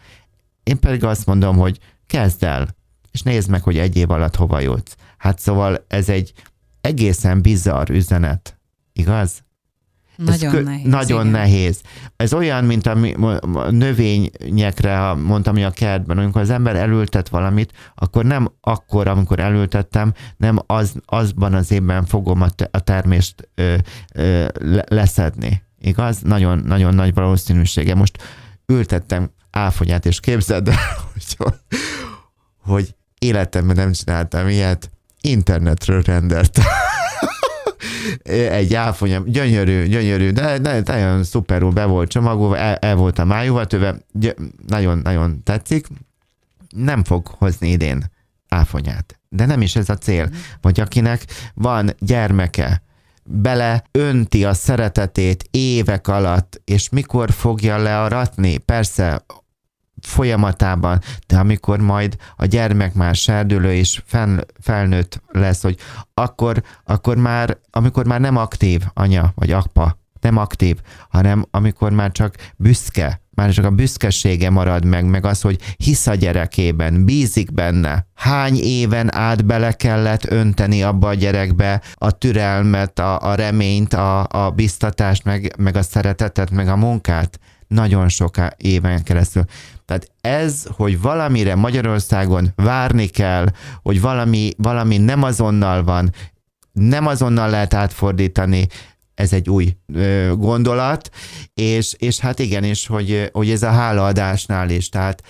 Én 0.62 0.80
pedig 0.80 1.04
azt 1.04 1.26
mondom, 1.26 1.56
hogy 1.56 1.78
kezd 2.06 2.42
el, 2.44 2.76
és 3.10 3.22
nézd 3.22 3.50
meg, 3.50 3.62
hogy 3.62 3.78
egy 3.78 3.96
év 3.96 4.10
alatt 4.10 4.36
hova 4.36 4.60
jutsz. 4.60 4.96
Hát 5.18 5.38
szóval 5.38 5.84
ez 5.88 6.08
egy 6.08 6.32
egészen 6.80 7.42
bizarr 7.42 7.90
üzenet, 7.90 8.58
igaz? 8.92 9.42
Nagyon 10.24 10.52
kö- 10.52 10.64
nehéz. 10.64 10.86
Nagyon 10.86 11.20
igen. 11.20 11.40
nehéz. 11.40 11.80
Ez 12.16 12.32
olyan, 12.32 12.64
mint 12.64 12.86
a, 12.86 12.94
növényekre, 13.70 15.12
mondtam, 15.12 15.54
hogy 15.54 15.62
a 15.62 15.70
kertben, 15.70 16.18
amikor 16.18 16.40
az 16.40 16.50
ember 16.50 16.76
elültet 16.76 17.28
valamit, 17.28 17.72
akkor 17.94 18.24
nem 18.24 18.48
akkor, 18.60 19.06
amikor 19.06 19.38
elültettem, 19.38 20.12
nem 20.36 20.58
az, 20.66 20.94
azban 21.04 21.54
az 21.54 21.70
évben 21.70 22.04
fogom 22.04 22.42
a, 22.42 22.48
a 22.70 22.80
termést 22.80 23.48
ö, 23.54 23.74
ö, 24.14 24.46
leszedni. 24.88 25.62
Igaz? 25.80 26.20
Nagyon, 26.22 26.58
nagyon 26.58 26.94
nagy 26.94 27.14
valószínűsége. 27.14 27.94
Most 27.94 28.22
ültettem 28.66 29.30
áfonyát, 29.50 30.06
és 30.06 30.20
képzeld 30.20 30.68
el, 30.68 30.76
hogy, 31.12 31.48
hogy 32.62 32.94
életemben 33.18 33.76
nem 33.76 33.92
csináltam 33.92 34.48
ilyet, 34.48 34.90
internetről 35.20 36.02
rendeltem 36.02 36.64
egy 38.22 38.74
áfonya, 38.74 39.22
gyönyörű, 39.26 39.84
gyönyörű, 39.84 40.30
de, 40.30 40.58
de 40.58 40.82
nagyon 40.84 41.24
szuperul 41.24 41.72
be 41.72 41.84
volt 41.84 42.10
csomagolva, 42.10 42.56
el, 42.56 42.74
el 42.74 42.96
volt 42.96 43.18
a 43.18 43.24
májúvatőve, 43.24 43.96
nagyon-nagyon 44.66 45.42
tetszik. 45.42 45.86
Nem 46.68 47.04
fog 47.04 47.26
hozni 47.26 47.70
idén 47.70 48.10
áfonyát. 48.48 49.20
De 49.28 49.46
nem 49.46 49.60
is 49.60 49.76
ez 49.76 49.88
a 49.88 49.96
cél. 49.96 50.30
Vagy 50.60 50.80
akinek 50.80 51.24
van 51.54 51.94
gyermeke, 51.98 52.82
bele 53.24 53.84
önti 53.90 54.44
a 54.44 54.54
szeretetét 54.54 55.44
évek 55.50 56.08
alatt, 56.08 56.60
és 56.64 56.88
mikor 56.88 57.30
fogja 57.30 57.76
learatni? 57.76 58.58
Persze 58.58 59.24
folyamatában, 60.00 61.00
de 61.26 61.38
amikor 61.38 61.80
majd 61.80 62.16
a 62.36 62.44
gyermek 62.44 62.94
már 62.94 63.14
serdülő 63.14 63.72
és 63.72 64.02
fel, 64.04 64.44
felnőtt 64.60 65.22
lesz, 65.28 65.62
hogy 65.62 65.76
akkor, 66.14 66.62
akkor 66.84 67.16
már, 67.16 67.58
amikor 67.70 68.06
már 68.06 68.20
nem 68.20 68.36
aktív 68.36 68.82
anya 68.94 69.32
vagy 69.34 69.50
apa, 69.50 69.98
nem 70.20 70.36
aktív, 70.36 70.76
hanem 71.08 71.46
amikor 71.50 71.92
már 71.92 72.12
csak 72.12 72.34
büszke, 72.56 73.20
már 73.30 73.50
csak 73.50 73.64
a 73.64 73.70
büszkesége 73.70 74.50
marad 74.50 74.84
meg, 74.84 75.04
meg 75.04 75.24
az, 75.24 75.40
hogy 75.40 75.74
hisz 75.76 76.06
a 76.06 76.14
gyerekében, 76.14 77.04
bízik 77.04 77.52
benne. 77.52 78.06
Hány 78.14 78.56
éven 78.56 79.14
át 79.14 79.44
bele 79.44 79.72
kellett 79.72 80.30
önteni 80.30 80.82
abba 80.82 81.08
a 81.08 81.14
gyerekbe 81.14 81.82
a 81.94 82.10
türelmet, 82.10 82.98
a, 82.98 83.20
a 83.20 83.34
reményt, 83.34 83.94
a, 83.94 84.26
a 84.30 84.50
biztatást, 84.50 85.24
meg, 85.24 85.54
meg 85.58 85.76
a 85.76 85.82
szeretetet, 85.82 86.50
meg 86.50 86.68
a 86.68 86.76
munkát? 86.76 87.38
Nagyon 87.68 88.08
sok 88.08 88.36
éven 88.56 89.02
keresztül. 89.02 89.44
Tehát 89.88 90.10
ez, 90.20 90.64
hogy 90.70 91.00
valamire 91.00 91.54
Magyarországon 91.54 92.52
várni 92.54 93.06
kell, 93.06 93.46
hogy 93.82 94.00
valami, 94.00 94.50
valami 94.56 94.98
nem 94.98 95.22
azonnal 95.22 95.84
van, 95.84 96.12
nem 96.72 97.06
azonnal 97.06 97.50
lehet 97.50 97.74
átfordítani, 97.74 98.66
ez 99.14 99.32
egy 99.32 99.48
új 99.48 99.76
ö, 99.94 100.32
gondolat, 100.36 101.10
és, 101.54 101.94
és 101.98 102.18
hát 102.18 102.38
igen, 102.38 102.64
és 102.64 102.86
hogy, 102.86 103.30
hogy 103.32 103.50
ez 103.50 103.62
a 103.62 103.70
hálaadásnál 103.70 104.70
is, 104.70 104.88
tehát 104.88 105.22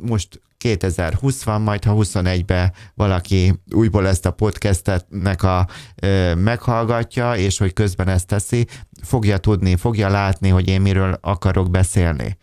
most 0.00 0.40
2020 0.58 1.42
van, 1.42 1.60
majd 1.60 1.84
ha 1.84 1.94
21-ben 1.96 2.72
valaki 2.94 3.54
újból 3.74 4.06
ezt 4.06 4.26
a 4.26 4.30
podcastetnek 4.30 5.42
a 5.42 5.68
ö, 6.02 6.34
meghallgatja, 6.34 7.36
és 7.36 7.58
hogy 7.58 7.72
közben 7.72 8.08
ezt 8.08 8.26
teszi, 8.26 8.66
fogja 9.02 9.38
tudni, 9.38 9.76
fogja 9.76 10.08
látni, 10.08 10.48
hogy 10.48 10.68
én 10.68 10.80
miről 10.80 11.18
akarok 11.20 11.70
beszélni 11.70 12.36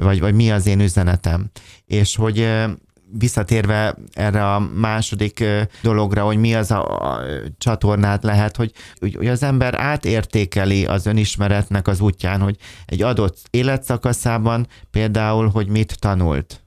vagy, 0.00 0.20
vagy 0.20 0.34
mi 0.34 0.50
az 0.50 0.66
én 0.66 0.80
üzenetem. 0.80 1.50
És 1.86 2.16
hogy 2.16 2.48
visszatérve 3.12 3.96
erre 4.12 4.54
a 4.54 4.58
második 4.74 5.44
dologra, 5.82 6.24
hogy 6.24 6.36
mi 6.36 6.54
az 6.54 6.70
a, 6.70 7.12
a 7.12 7.20
csatornát 7.58 8.22
lehet, 8.22 8.56
hogy, 8.56 8.72
hogy 8.98 9.26
az 9.26 9.42
ember 9.42 9.74
átértékeli 9.74 10.86
az 10.86 11.06
önismeretnek 11.06 11.88
az 11.88 12.00
útján, 12.00 12.40
hogy 12.40 12.56
egy 12.86 13.02
adott 13.02 13.38
életszakaszában 13.50 14.66
például, 14.90 15.48
hogy 15.48 15.68
mit 15.68 16.00
tanult. 16.00 16.62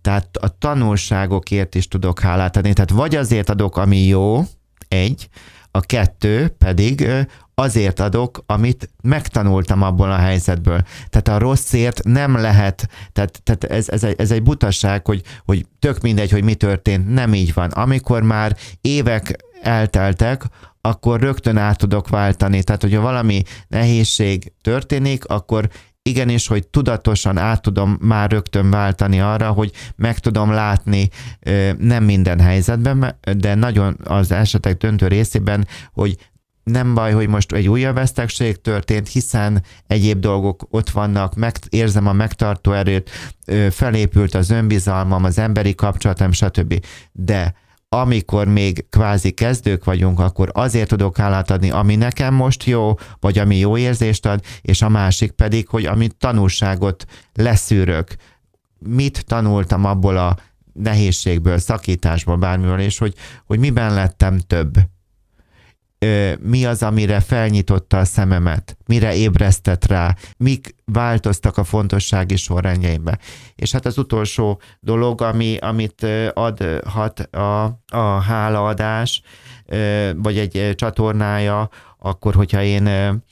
Tehát 0.00 0.36
a 0.36 0.58
tanulságokért 0.58 1.74
is 1.74 1.88
tudok 1.88 2.20
hálát 2.20 2.56
adni. 2.56 2.72
Tehát 2.72 2.90
vagy 2.90 3.16
azért 3.16 3.50
adok, 3.50 3.76
ami 3.76 4.06
jó, 4.06 4.44
egy, 4.88 5.28
a 5.70 5.80
kettő 5.80 6.48
pedig 6.48 7.08
azért 7.54 8.00
adok, 8.00 8.42
amit 8.46 8.90
megtanultam 9.02 9.82
abból 9.82 10.10
a 10.10 10.16
helyzetből. 10.16 10.82
Tehát 11.08 11.28
a 11.28 11.38
rosszért 11.38 12.04
nem 12.04 12.36
lehet, 12.36 12.88
tehát, 13.12 13.42
tehát 13.42 13.64
ez, 13.64 13.88
ez, 13.88 14.04
egy, 14.04 14.14
ez 14.18 14.30
egy 14.30 14.42
butaság, 14.42 15.06
hogy, 15.06 15.22
hogy 15.44 15.66
tök 15.78 16.00
mindegy, 16.00 16.30
hogy 16.30 16.44
mi 16.44 16.54
történt, 16.54 17.08
nem 17.14 17.34
így 17.34 17.54
van. 17.54 17.70
Amikor 17.70 18.22
már 18.22 18.56
évek 18.80 19.36
elteltek, 19.62 20.44
akkor 20.80 21.20
rögtön 21.20 21.56
át 21.56 21.78
tudok 21.78 22.08
váltani. 22.08 22.62
Tehát, 22.62 22.82
hogyha 22.82 23.00
valami 23.00 23.42
nehézség 23.68 24.52
történik, 24.62 25.24
akkor 25.24 25.68
igenis, 26.02 26.46
hogy 26.46 26.66
tudatosan 26.68 27.38
át 27.38 27.62
tudom 27.62 27.98
már 28.00 28.30
rögtön 28.30 28.70
váltani 28.70 29.20
arra, 29.20 29.50
hogy 29.50 29.72
meg 29.96 30.18
tudom 30.18 30.50
látni 30.52 31.08
nem 31.78 32.04
minden 32.04 32.40
helyzetben, 32.40 33.18
de 33.36 33.54
nagyon 33.54 33.96
az 34.04 34.32
esetek 34.32 34.76
döntő 34.76 35.06
részében, 35.06 35.66
hogy 35.92 36.16
nem 36.62 36.94
baj, 36.94 37.12
hogy 37.12 37.28
most 37.28 37.52
egy 37.52 37.68
újabb 37.68 37.94
vesztegség 37.94 38.60
történt, 38.60 39.08
hiszen 39.08 39.62
egyéb 39.86 40.18
dolgok 40.18 40.66
ott 40.70 40.90
vannak, 40.90 41.34
meg, 41.34 41.56
érzem 41.68 42.06
a 42.06 42.12
megtartó 42.12 42.72
erőt, 42.72 43.10
felépült 43.70 44.34
az 44.34 44.50
önbizalmam, 44.50 45.24
az 45.24 45.38
emberi 45.38 45.74
kapcsolatom, 45.74 46.32
stb. 46.32 46.84
De 47.12 47.54
amikor 47.88 48.48
még 48.48 48.86
kvázi 48.90 49.30
kezdők 49.30 49.84
vagyunk, 49.84 50.20
akkor 50.20 50.50
azért 50.52 50.88
tudok 50.88 51.18
állát 51.18 51.50
adni, 51.50 51.70
ami 51.70 51.96
nekem 51.96 52.34
most 52.34 52.64
jó, 52.64 52.94
vagy 53.20 53.38
ami 53.38 53.56
jó 53.56 53.76
érzést 53.76 54.26
ad, 54.26 54.44
és 54.60 54.82
a 54.82 54.88
másik 54.88 55.30
pedig, 55.30 55.68
hogy 55.68 55.86
amit 55.86 56.16
tanulságot 56.16 57.04
leszűrök, 57.34 58.14
mit 58.78 59.24
tanultam 59.26 59.84
abból 59.84 60.16
a 60.16 60.36
nehézségből, 60.72 61.58
szakításból, 61.58 62.36
bármiből, 62.36 62.80
és 62.80 62.98
hogy, 62.98 63.14
hogy 63.46 63.58
miben 63.58 63.94
lettem 63.94 64.38
több 64.38 64.74
mi 66.40 66.64
az, 66.64 66.82
amire 66.82 67.20
felnyitotta 67.20 67.98
a 67.98 68.04
szememet, 68.04 68.76
mire 68.86 69.14
ébresztett 69.14 69.86
rá, 69.86 70.16
mik 70.36 70.74
változtak 70.84 71.56
a 71.56 71.64
fontossági 71.64 72.36
sorrendjeimbe. 72.36 73.18
És 73.54 73.72
hát 73.72 73.86
az 73.86 73.98
utolsó 73.98 74.60
dolog, 74.80 75.20
ami, 75.22 75.56
amit 75.56 76.06
adhat 76.34 77.20
a, 77.20 77.64
a 77.86 78.20
hálaadás, 78.20 79.22
vagy 80.16 80.38
egy 80.38 80.72
csatornája, 80.74 81.68
akkor, 81.98 82.34
hogyha 82.34 82.62
én 82.62 82.82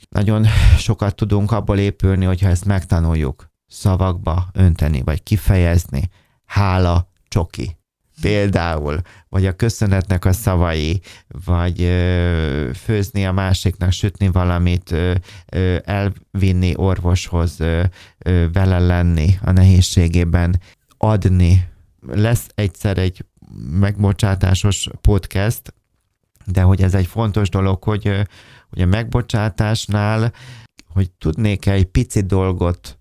nagyon 0.09 0.45
sokat 0.77 1.15
tudunk 1.15 1.51
abból 1.51 1.77
épülni, 1.77 2.25
hogyha 2.25 2.49
ezt 2.49 2.65
megtanuljuk 2.65 3.51
szavakba 3.67 4.47
önteni, 4.53 5.01
vagy 5.01 5.23
kifejezni. 5.23 6.09
Hála, 6.45 7.09
csoki 7.27 7.78
például, 8.21 9.01
vagy 9.29 9.45
a 9.45 9.55
köszönetnek 9.55 10.25
a 10.25 10.31
szavai, 10.31 11.01
vagy 11.45 11.81
ö, 11.81 12.69
főzni 12.73 13.25
a 13.25 13.31
másiknak, 13.31 13.91
sütni 13.91 14.27
valamit, 14.27 14.91
ö, 14.91 15.13
ö, 15.51 15.77
elvinni 15.83 16.73
orvoshoz, 16.75 17.59
ö, 17.59 17.83
ö, 18.17 18.45
vele 18.51 18.79
lenni 18.79 19.37
a 19.41 19.51
nehézségében, 19.51 20.61
adni. 20.97 21.67
Lesz 22.07 22.47
egyszer 22.55 22.97
egy 22.97 23.25
megbocsátásos 23.69 24.89
podcast, 25.01 25.73
de 26.45 26.61
hogy 26.61 26.81
ez 26.81 26.93
egy 26.93 27.05
fontos 27.07 27.49
dolog, 27.49 27.83
hogy, 27.83 28.03
hogy 28.69 28.81
a 28.81 28.85
megbocsátásnál, 28.85 30.33
hogy 30.93 31.11
tudnék 31.11 31.65
egy 31.65 31.85
pici 31.85 32.21
dolgot 32.21 32.99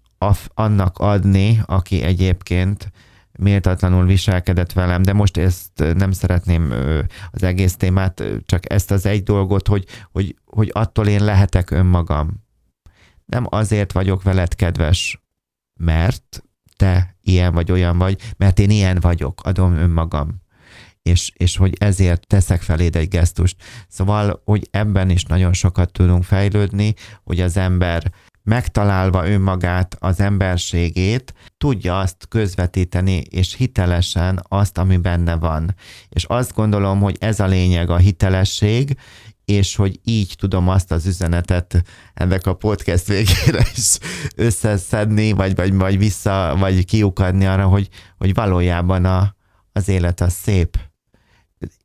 annak 0.55 0.99
adni, 0.99 1.61
aki 1.67 2.03
egyébként 2.03 2.93
méltatlanul 3.39 4.07
viselkedett 4.07 4.73
velem, 4.73 5.03
de 5.03 5.13
most 5.13 5.37
ezt 5.37 5.95
nem 5.95 6.13
szeretném 6.13 6.75
az 7.31 7.43
egész 7.43 7.77
témát, 7.77 8.23
csak 8.47 8.73
ezt 8.73 8.91
az 8.91 9.07
egy 9.07 9.23
dolgot, 9.23 9.69
hogy, 9.69 9.85
hogy, 10.13 10.37
hogy 10.45 10.71
attól 10.73 11.07
én 11.07 11.25
lehetek 11.25 11.71
önmagam. 11.71 12.47
Nem 13.25 13.47
azért 13.49 13.93
vagyok 13.93 14.23
veled 14.23 14.55
kedves, 14.55 15.23
mert 15.81 16.43
te 16.77 17.17
ilyen 17.21 17.53
vagy 17.53 17.73
olyan 17.73 17.99
vagy, 17.99 18.35
mert 18.37 18.59
én 18.59 18.71
ilyen 18.71 18.99
vagyok, 19.01 19.41
adom 19.45 19.73
önmagam. 19.73 20.43
És, 21.03 21.33
és 21.35 21.57
hogy 21.57 21.75
ezért 21.79 22.27
teszek 22.27 22.63
feléd 22.63 22.97
egy 22.97 23.09
gesztust. 23.09 23.63
Szóval, 23.89 24.43
hogy 24.45 24.69
ebben 24.71 25.11
is 25.11 25.25
nagyon 25.25 25.53
sokat 25.53 25.93
tudunk 25.93 26.25
fejlődni, 26.25 26.95
hogy 27.25 27.41
az 27.41 27.57
ember 27.57 28.13
megtalálva 28.49 29.29
önmagát, 29.29 29.97
az 29.99 30.21
emberségét, 30.21 31.35
tudja 31.59 31.99
azt 31.99 32.29
közvetíteni, 32.29 33.23
és 33.31 33.55
hitelesen 33.55 34.43
azt, 34.49 34.79
ami 34.79 34.97
benne 34.97 35.37
van. 35.37 35.75
És 36.09 36.25
azt 36.25 36.55
gondolom, 36.55 37.01
hogy 37.01 37.17
ez 37.21 37.41
a 37.41 37.47
lényeg, 37.47 37.91
a 37.91 37.97
hitelesség, 37.97 38.97
és 39.45 39.77
hogy 39.77 40.01
így 40.05 40.35
tudom 40.39 40.69
azt 40.69 40.93
az 40.93 41.07
üzenetet 41.07 41.83
ennek 42.15 42.47
a 42.47 42.55
podcast 42.55 43.07
végére 43.07 43.67
is 43.75 43.99
összeszedni, 44.37 45.33
vagy, 45.33 45.55
vagy, 45.55 45.75
vagy 45.75 45.99
vissza, 45.99 46.57
vagy 46.59 46.85
kiukadni 46.85 47.47
arra, 47.47 47.67
hogy, 47.67 47.89
hogy 48.19 48.35
valójában 48.35 49.05
a, 49.05 49.35
az 49.73 49.89
élet 49.89 50.21
az 50.21 50.33
szép. 50.33 50.79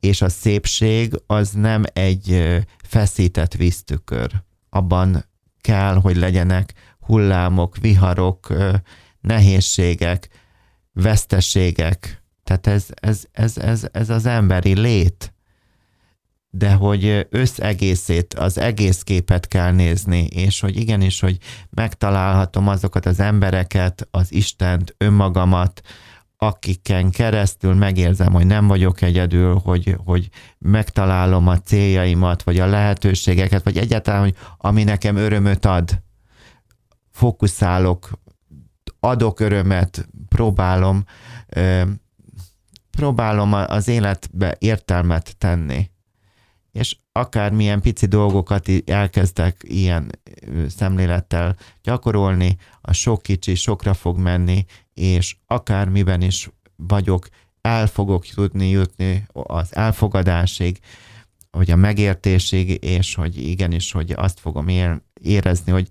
És 0.00 0.22
a 0.22 0.28
szépség 0.28 1.22
az 1.26 1.50
nem 1.50 1.82
egy 1.92 2.58
feszített 2.88 3.54
víztükör. 3.54 4.30
Abban 4.68 5.24
kell, 5.64 5.94
hogy 5.94 6.16
legyenek 6.16 6.72
hullámok, 7.00 7.76
viharok, 7.76 8.54
nehézségek, 9.20 10.28
veszteségek. 10.92 12.22
Tehát 12.44 12.66
ez, 12.66 12.86
ez, 12.94 13.24
ez, 13.32 13.58
ez, 13.58 13.88
ez 13.92 14.10
az 14.10 14.26
emberi 14.26 14.80
lét 14.80 15.34
de 16.56 16.72
hogy 16.72 17.26
összegészét, 17.30 18.34
az 18.34 18.58
egész 18.58 19.02
képet 19.02 19.48
kell 19.48 19.72
nézni, 19.72 20.26
és 20.26 20.60
hogy 20.60 20.76
igenis, 20.76 21.20
hogy 21.20 21.38
megtalálhatom 21.70 22.68
azokat 22.68 23.06
az 23.06 23.20
embereket, 23.20 24.08
az 24.10 24.32
Istent, 24.32 24.94
önmagamat, 24.98 25.80
akiken 26.46 27.10
keresztül 27.10 27.74
megérzem, 27.74 28.32
hogy 28.32 28.46
nem 28.46 28.66
vagyok 28.66 29.02
egyedül, 29.02 29.60
hogy, 29.64 29.96
hogy 30.04 30.28
megtalálom 30.58 31.48
a 31.48 31.58
céljaimat, 31.58 32.42
vagy 32.42 32.58
a 32.58 32.66
lehetőségeket, 32.66 33.64
vagy 33.64 33.76
egyáltalán, 33.76 34.20
hogy 34.20 34.34
ami 34.56 34.84
nekem 34.84 35.16
örömöt 35.16 35.64
ad, 35.64 36.02
fókuszálok, 37.10 38.10
adok 39.00 39.40
örömet, 39.40 40.08
próbálom, 40.28 41.04
próbálom 42.90 43.52
az 43.52 43.88
életbe 43.88 44.56
értelmet 44.58 45.36
tenni 45.38 45.90
és 46.74 46.96
akármilyen 47.12 47.80
pici 47.80 48.06
dolgokat 48.06 48.68
elkezdek 48.86 49.60
ilyen 49.62 50.10
szemlélettel 50.68 51.56
gyakorolni, 51.82 52.56
a 52.80 52.92
sok 52.92 53.22
kicsi 53.22 53.54
sokra 53.54 53.94
fog 53.94 54.18
menni, 54.18 54.64
és 54.94 55.36
akármiben 55.46 56.22
is 56.22 56.50
vagyok, 56.76 57.28
el 57.60 57.86
fogok 57.86 58.26
tudni 58.26 58.68
jutni 58.68 59.26
az 59.32 59.76
elfogadásig, 59.76 60.78
hogy 61.50 61.70
a 61.70 61.76
megértésig, 61.76 62.84
és 62.84 63.14
hogy 63.14 63.48
igenis, 63.48 63.92
hogy 63.92 64.12
azt 64.16 64.40
fogom 64.40 64.66
érezni, 65.20 65.72
hogy 65.72 65.88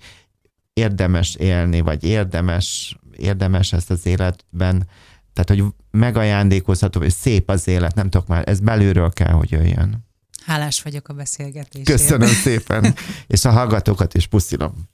érdemes 0.74 1.36
élni, 1.36 1.82
vagy 1.82 2.04
érdemes, 2.04 2.98
érdemes 3.17 3.74
ezt 3.74 3.89
az 3.89 4.06
életben, 4.06 4.88
tehát, 5.34 5.62
hogy 5.62 5.74
megajándékozható, 5.91 7.00
hogy 7.00 7.10
szép 7.12 7.50
az 7.50 7.67
élet, 7.67 7.96
nem 7.96 8.10
tudok 8.10 8.28
már, 8.28 8.48
ez 8.48 8.60
belülről 8.60 9.12
kell, 9.12 9.32
hogy 9.32 9.52
jöjjön. 9.52 10.12
Hálás 10.45 10.82
vagyok 10.82 11.08
a 11.08 11.13
beszélgetésért. 11.13 11.99
Köszönöm 11.99 12.27
szépen, 12.27 12.95
és 13.27 13.45
a 13.45 13.51
hallgatókat 13.51 14.13
is 14.13 14.27
puszilom. 14.27 14.89